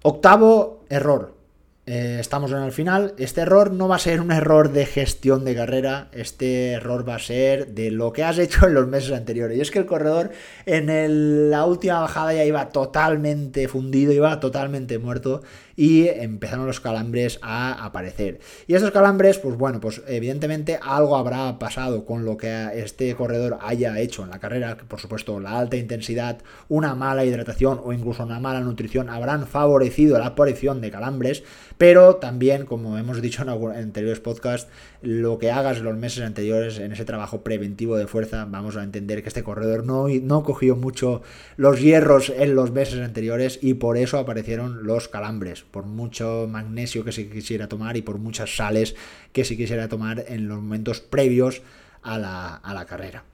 Octavo 0.03 0.85
error. 0.89 1.41
Eh, 1.87 2.19
estamos 2.21 2.53
en 2.53 2.59
el 2.59 2.73
final. 2.73 3.15
Este 3.19 3.41
error 3.41 3.73
no 3.73 3.89
va 3.89 3.97
a 3.97 3.99
ser 3.99 4.21
un 4.21 4.31
error 4.31 4.71
de 4.71 4.87
gestión 4.87 5.45
de 5.45 5.57
carrera, 5.57 6.09
este 6.13 6.73
error 6.73 7.09
va 7.09 7.17
a 7.17 7.19
ser 7.19 7.69
de 7.75 7.91
lo 7.91 8.13
que 8.13 8.23
has 8.23 8.39
hecho 8.39 8.67
en 8.69 8.75
los 8.75 8.87
meses 8.87 9.13
anteriores. 9.13 9.59
Y 9.59 9.61
es 9.61 9.71
que 9.71 9.81
el 9.81 9.87
corredor 9.87 10.31
en 10.67 11.51
la 11.51 11.65
última 11.65 12.01
bajada 12.01 12.33
ya 12.33 12.45
iba 12.45 12.69
totalmente 12.69 13.67
fundido, 13.67 14.13
iba 14.13 14.39
totalmente 14.39 14.99
muerto 14.99 15.43
y 15.81 16.09
empezaron 16.09 16.67
los 16.67 16.79
calambres 16.79 17.39
a 17.41 17.87
aparecer. 17.87 18.41
Y 18.67 18.75
estos 18.75 18.91
calambres, 18.91 19.39
pues 19.39 19.57
bueno, 19.57 19.81
pues 19.81 20.03
evidentemente 20.07 20.79
algo 20.83 21.17
habrá 21.17 21.59
pasado 21.59 22.05
con 22.05 22.27
lo 22.27 22.37
que 22.37 22.69
este 22.75 23.15
corredor 23.15 23.57
haya 23.63 23.99
hecho 23.99 24.23
en 24.23 24.29
la 24.29 24.41
carrera, 24.41 24.77
que 24.77 24.85
por 24.85 25.01
supuesto 25.01 25.41
la 25.41 25.59
alta 25.59 25.79
intensidad, 25.79 26.43
una 26.69 26.95
mala 26.95 27.25
hidratación 27.25 27.81
o 27.83 27.95
incluso 27.95 28.25
una 28.25 28.41
mala 28.41 28.61
nutrición 28.61 29.09
habrán 29.09 29.47
favorecido 29.47 30.19
la 30.19 30.27
aparición 30.27 30.83
de 30.83 30.91
calambres, 30.91 31.45
pero 31.79 32.17
también, 32.17 32.67
como 32.67 32.99
hemos 32.99 33.23
dicho 33.23 33.41
en, 33.41 33.49
anteriores 33.49 34.21
podcasts, 34.21 34.71
lo 35.01 35.39
que 35.39 35.51
hagas 35.51 35.79
en 35.79 35.85
los 35.85 35.97
meses 35.97 36.23
anteriores 36.23 36.79
en 36.79 36.93
ese 36.93 37.07
trabajo 37.07 37.41
preventivo 37.41 37.97
de 37.97 38.07
fuerza, 38.07 38.45
vamos 38.45 38.77
a 38.77 38.85
entender 38.85 39.23
que 39.23 39.29
este 39.29 39.43
corredor 39.43 39.87
no, 39.87 40.09
no 40.09 40.43
cogió 40.43 40.77
mucho 40.77 41.23
los 41.57 41.81
hierros 41.81 42.29
en 42.37 42.55
los 42.55 42.71
meses 42.71 43.01
anteriores 43.01 43.59
y 43.63 43.73
por 43.73 43.97
eso 43.97 44.19
aparecieron 44.19 44.87
los 44.87 45.09
calambres 45.09 45.65
por 45.71 45.87
mucho 45.87 46.47
magnesio 46.49 47.05
que 47.05 47.13
se 47.13 47.29
quisiera 47.29 47.69
tomar 47.69 47.97
y 47.97 48.03
por 48.03 48.19
muchas 48.19 48.57
sales 48.57 48.95
que 49.33 49.45
se 49.45 49.57
quisiera 49.57 49.89
tomar 49.89 50.25
en 50.29 50.49
los 50.49 50.61
momentos 50.61 51.01
previos 51.01 51.63
a 52.03 52.19
la, 52.19 52.85
carrera. 52.87 53.25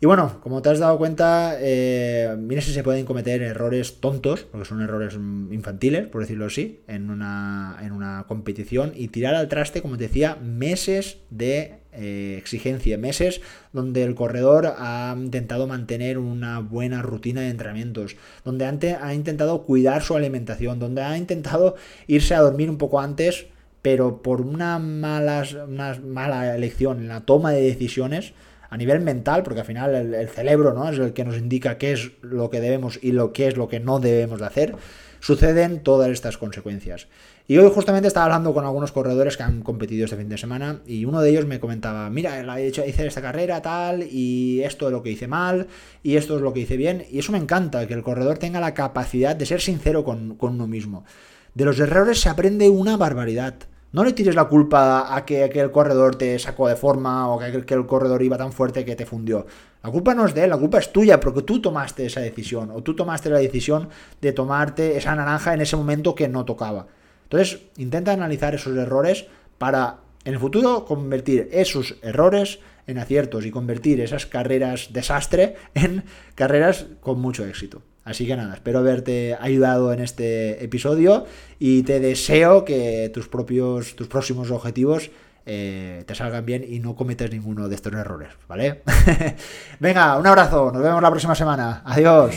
Y 0.00 0.06
bueno, 0.06 0.40
como 0.40 0.62
te 0.62 0.70
has 0.70 0.78
dado 0.78 0.96
cuenta, 0.96 1.56
eh, 1.58 2.36
si 2.60 2.72
se 2.72 2.82
pueden 2.82 3.04
cometer 3.04 3.42
errores 3.42 4.00
tontos, 4.00 4.44
porque 4.44 4.66
son 4.66 4.80
errores 4.80 5.14
infantiles, 5.14 6.06
por 6.06 6.20
decirlo 6.20 6.46
así, 6.46 6.80
en 6.86 7.10
una, 7.10 7.76
en 7.82 7.92
una 7.92 8.24
competición 8.28 8.92
y 8.94 9.08
tirar 9.08 9.34
al 9.34 9.48
traste, 9.48 9.82
como 9.82 9.96
te 9.96 10.04
decía, 10.04 10.36
meses 10.36 11.18
de 11.30 11.78
eh, 12.00 12.36
exigencia, 12.38 12.96
meses 12.96 13.40
donde 13.72 14.04
el 14.04 14.14
corredor 14.14 14.74
ha 14.78 15.12
intentado 15.16 15.66
mantener 15.66 16.18
una 16.18 16.60
buena 16.60 17.02
rutina 17.02 17.40
de 17.40 17.48
entrenamientos, 17.48 18.14
donde 18.44 18.66
ha 18.66 19.14
intentado 19.14 19.64
cuidar 19.64 20.02
su 20.02 20.14
alimentación, 20.14 20.78
donde 20.78 21.02
ha 21.02 21.18
intentado 21.18 21.74
irse 22.06 22.34
a 22.34 22.40
dormir 22.40 22.70
un 22.70 22.78
poco 22.78 23.00
antes, 23.00 23.46
pero 23.82 24.22
por 24.22 24.40
una, 24.40 24.78
malas, 24.78 25.56
mala 26.04 26.54
elección 26.54 26.98
en 26.98 27.08
la 27.08 27.22
toma 27.22 27.52
de 27.52 27.62
decisiones, 27.62 28.32
a 28.70 28.76
nivel 28.76 29.00
mental, 29.00 29.42
porque 29.42 29.60
al 29.60 29.66
final 29.66 29.94
el, 30.14 30.28
cerebro 30.28 30.74
¿no? 30.74 30.88
es 30.90 30.98
el 30.98 31.12
que 31.12 31.24
nos 31.24 31.38
indica 31.38 31.78
qué 31.78 31.92
es 31.92 32.12
lo 32.20 32.50
que 32.50 32.60
debemos 32.60 32.98
y 33.02 33.12
lo 33.12 33.32
que 33.32 33.48
es 33.48 33.56
lo 33.56 33.68
que 33.68 33.80
no 33.80 33.98
debemos 33.98 34.40
de 34.40 34.46
hacer, 34.46 34.76
suceden 35.20 35.82
todas 35.82 36.10
estas 36.10 36.38
consecuencias. 36.38 37.08
Y 37.46 37.56
hoy 37.56 37.70
justamente 37.74 38.08
estaba 38.08 38.26
hablando 38.26 38.52
con 38.52 38.66
algunos 38.66 38.92
corredores 38.92 39.38
que 39.38 39.42
han 39.42 39.62
competido 39.62 40.04
este 40.04 40.18
fin 40.18 40.28
de 40.28 40.36
semana 40.36 40.80
y 40.86 41.06
uno 41.06 41.22
de 41.22 41.30
ellos 41.30 41.46
me 41.46 41.60
comentaba, 41.60 42.10
mira, 42.10 42.60
he 42.60 42.66
hecho, 42.66 42.84
hice 42.84 43.06
esta 43.06 43.22
carrera 43.22 43.62
tal 43.62 44.02
y 44.02 44.60
esto 44.62 44.86
es 44.86 44.92
lo 44.92 45.02
que 45.02 45.10
hice 45.10 45.28
mal 45.28 45.66
y 46.02 46.16
esto 46.16 46.36
es 46.36 46.42
lo 46.42 46.52
que 46.52 46.60
hice 46.60 46.76
bien. 46.76 47.06
Y 47.10 47.18
eso 47.18 47.32
me 47.32 47.38
encanta, 47.38 47.86
que 47.86 47.94
el 47.94 48.02
corredor 48.02 48.36
tenga 48.36 48.60
la 48.60 48.74
capacidad 48.74 49.34
de 49.34 49.46
ser 49.46 49.62
sincero 49.62 50.04
con, 50.04 50.36
uno 50.38 50.66
mismo. 50.66 51.04
De 51.58 51.64
los 51.64 51.80
errores 51.80 52.20
se 52.20 52.28
aprende 52.28 52.70
una 52.70 52.96
barbaridad. 52.96 53.54
No 53.90 54.04
le 54.04 54.12
tires 54.12 54.36
la 54.36 54.44
culpa 54.44 55.12
a 55.12 55.26
que, 55.26 55.42
el 55.42 55.72
corredor 55.72 56.14
te 56.14 56.38
sacó 56.38 56.68
de 56.68 56.76
forma 56.76 57.28
o 57.28 57.36
que, 57.36 57.64
que, 57.66 57.74
el 57.74 57.84
corredor 57.84 58.22
iba 58.22 58.38
tan 58.38 58.52
fuerte 58.52 58.84
que 58.84 58.94
te 58.94 59.04
fundió. 59.04 59.44
La 59.82 59.90
culpa 59.90 60.14
no 60.14 60.24
es 60.24 60.36
de 60.36 60.44
él, 60.44 60.50
la 60.50 60.56
culpa 60.56 60.78
es 60.78 60.92
tuya 60.92 61.18
porque 61.18 61.42
tú 61.42 61.60
tomaste 61.60 62.06
esa 62.06 62.20
decisión 62.20 62.70
o 62.70 62.84
tú 62.84 62.94
tomaste 62.94 63.28
la 63.28 63.40
decisión 63.40 63.88
de 64.20 64.32
tomarte 64.32 64.96
esa 64.96 65.16
naranja 65.16 65.52
en 65.52 65.60
ese 65.60 65.74
momento 65.74 66.14
que 66.14 66.28
no 66.28 66.44
tocaba. 66.44 66.86
Entonces, 67.24 67.58
intenta 67.76 68.12
analizar 68.12 68.54
esos 68.54 68.76
errores 68.76 69.26
para 69.58 69.96
en 70.24 70.34
el 70.34 70.38
futuro 70.38 70.84
convertir 70.84 71.48
esos 71.50 71.96
errores 72.02 72.60
en 72.86 72.98
aciertos 72.98 73.44
y 73.44 73.50
convertir 73.50 74.00
esas 74.00 74.26
carreras 74.26 74.92
desastre 74.92 75.56
en 75.74 76.04
carreras 76.36 76.86
con 77.00 77.20
mucho 77.20 77.44
éxito. 77.44 77.82
Así 78.08 78.26
que 78.26 78.36
nada, 78.36 78.54
espero 78.54 78.78
haberte 78.78 79.36
ayudado 79.38 79.92
en 79.92 80.00
este 80.00 80.64
episodio 80.64 81.26
y 81.58 81.82
te 81.82 82.00
deseo 82.00 82.64
que 82.64 83.10
tus 83.12 83.28
propios, 83.28 83.96
tus 83.96 84.08
próximos 84.08 84.50
objetivos 84.50 85.10
eh, 85.44 86.04
te 86.06 86.14
salgan 86.14 86.46
bien 86.46 86.64
y 86.66 86.78
no 86.78 86.96
cometas 86.96 87.30
ninguno 87.30 87.68
de 87.68 87.74
estos 87.74 87.92
errores, 87.92 88.30
¿vale? 88.48 88.82
Venga, 89.80 90.16
un 90.16 90.26
abrazo, 90.26 90.72
nos 90.72 90.82
vemos 90.82 91.02
la 91.02 91.10
próxima 91.10 91.34
semana. 91.34 91.82
Adiós. 91.84 92.34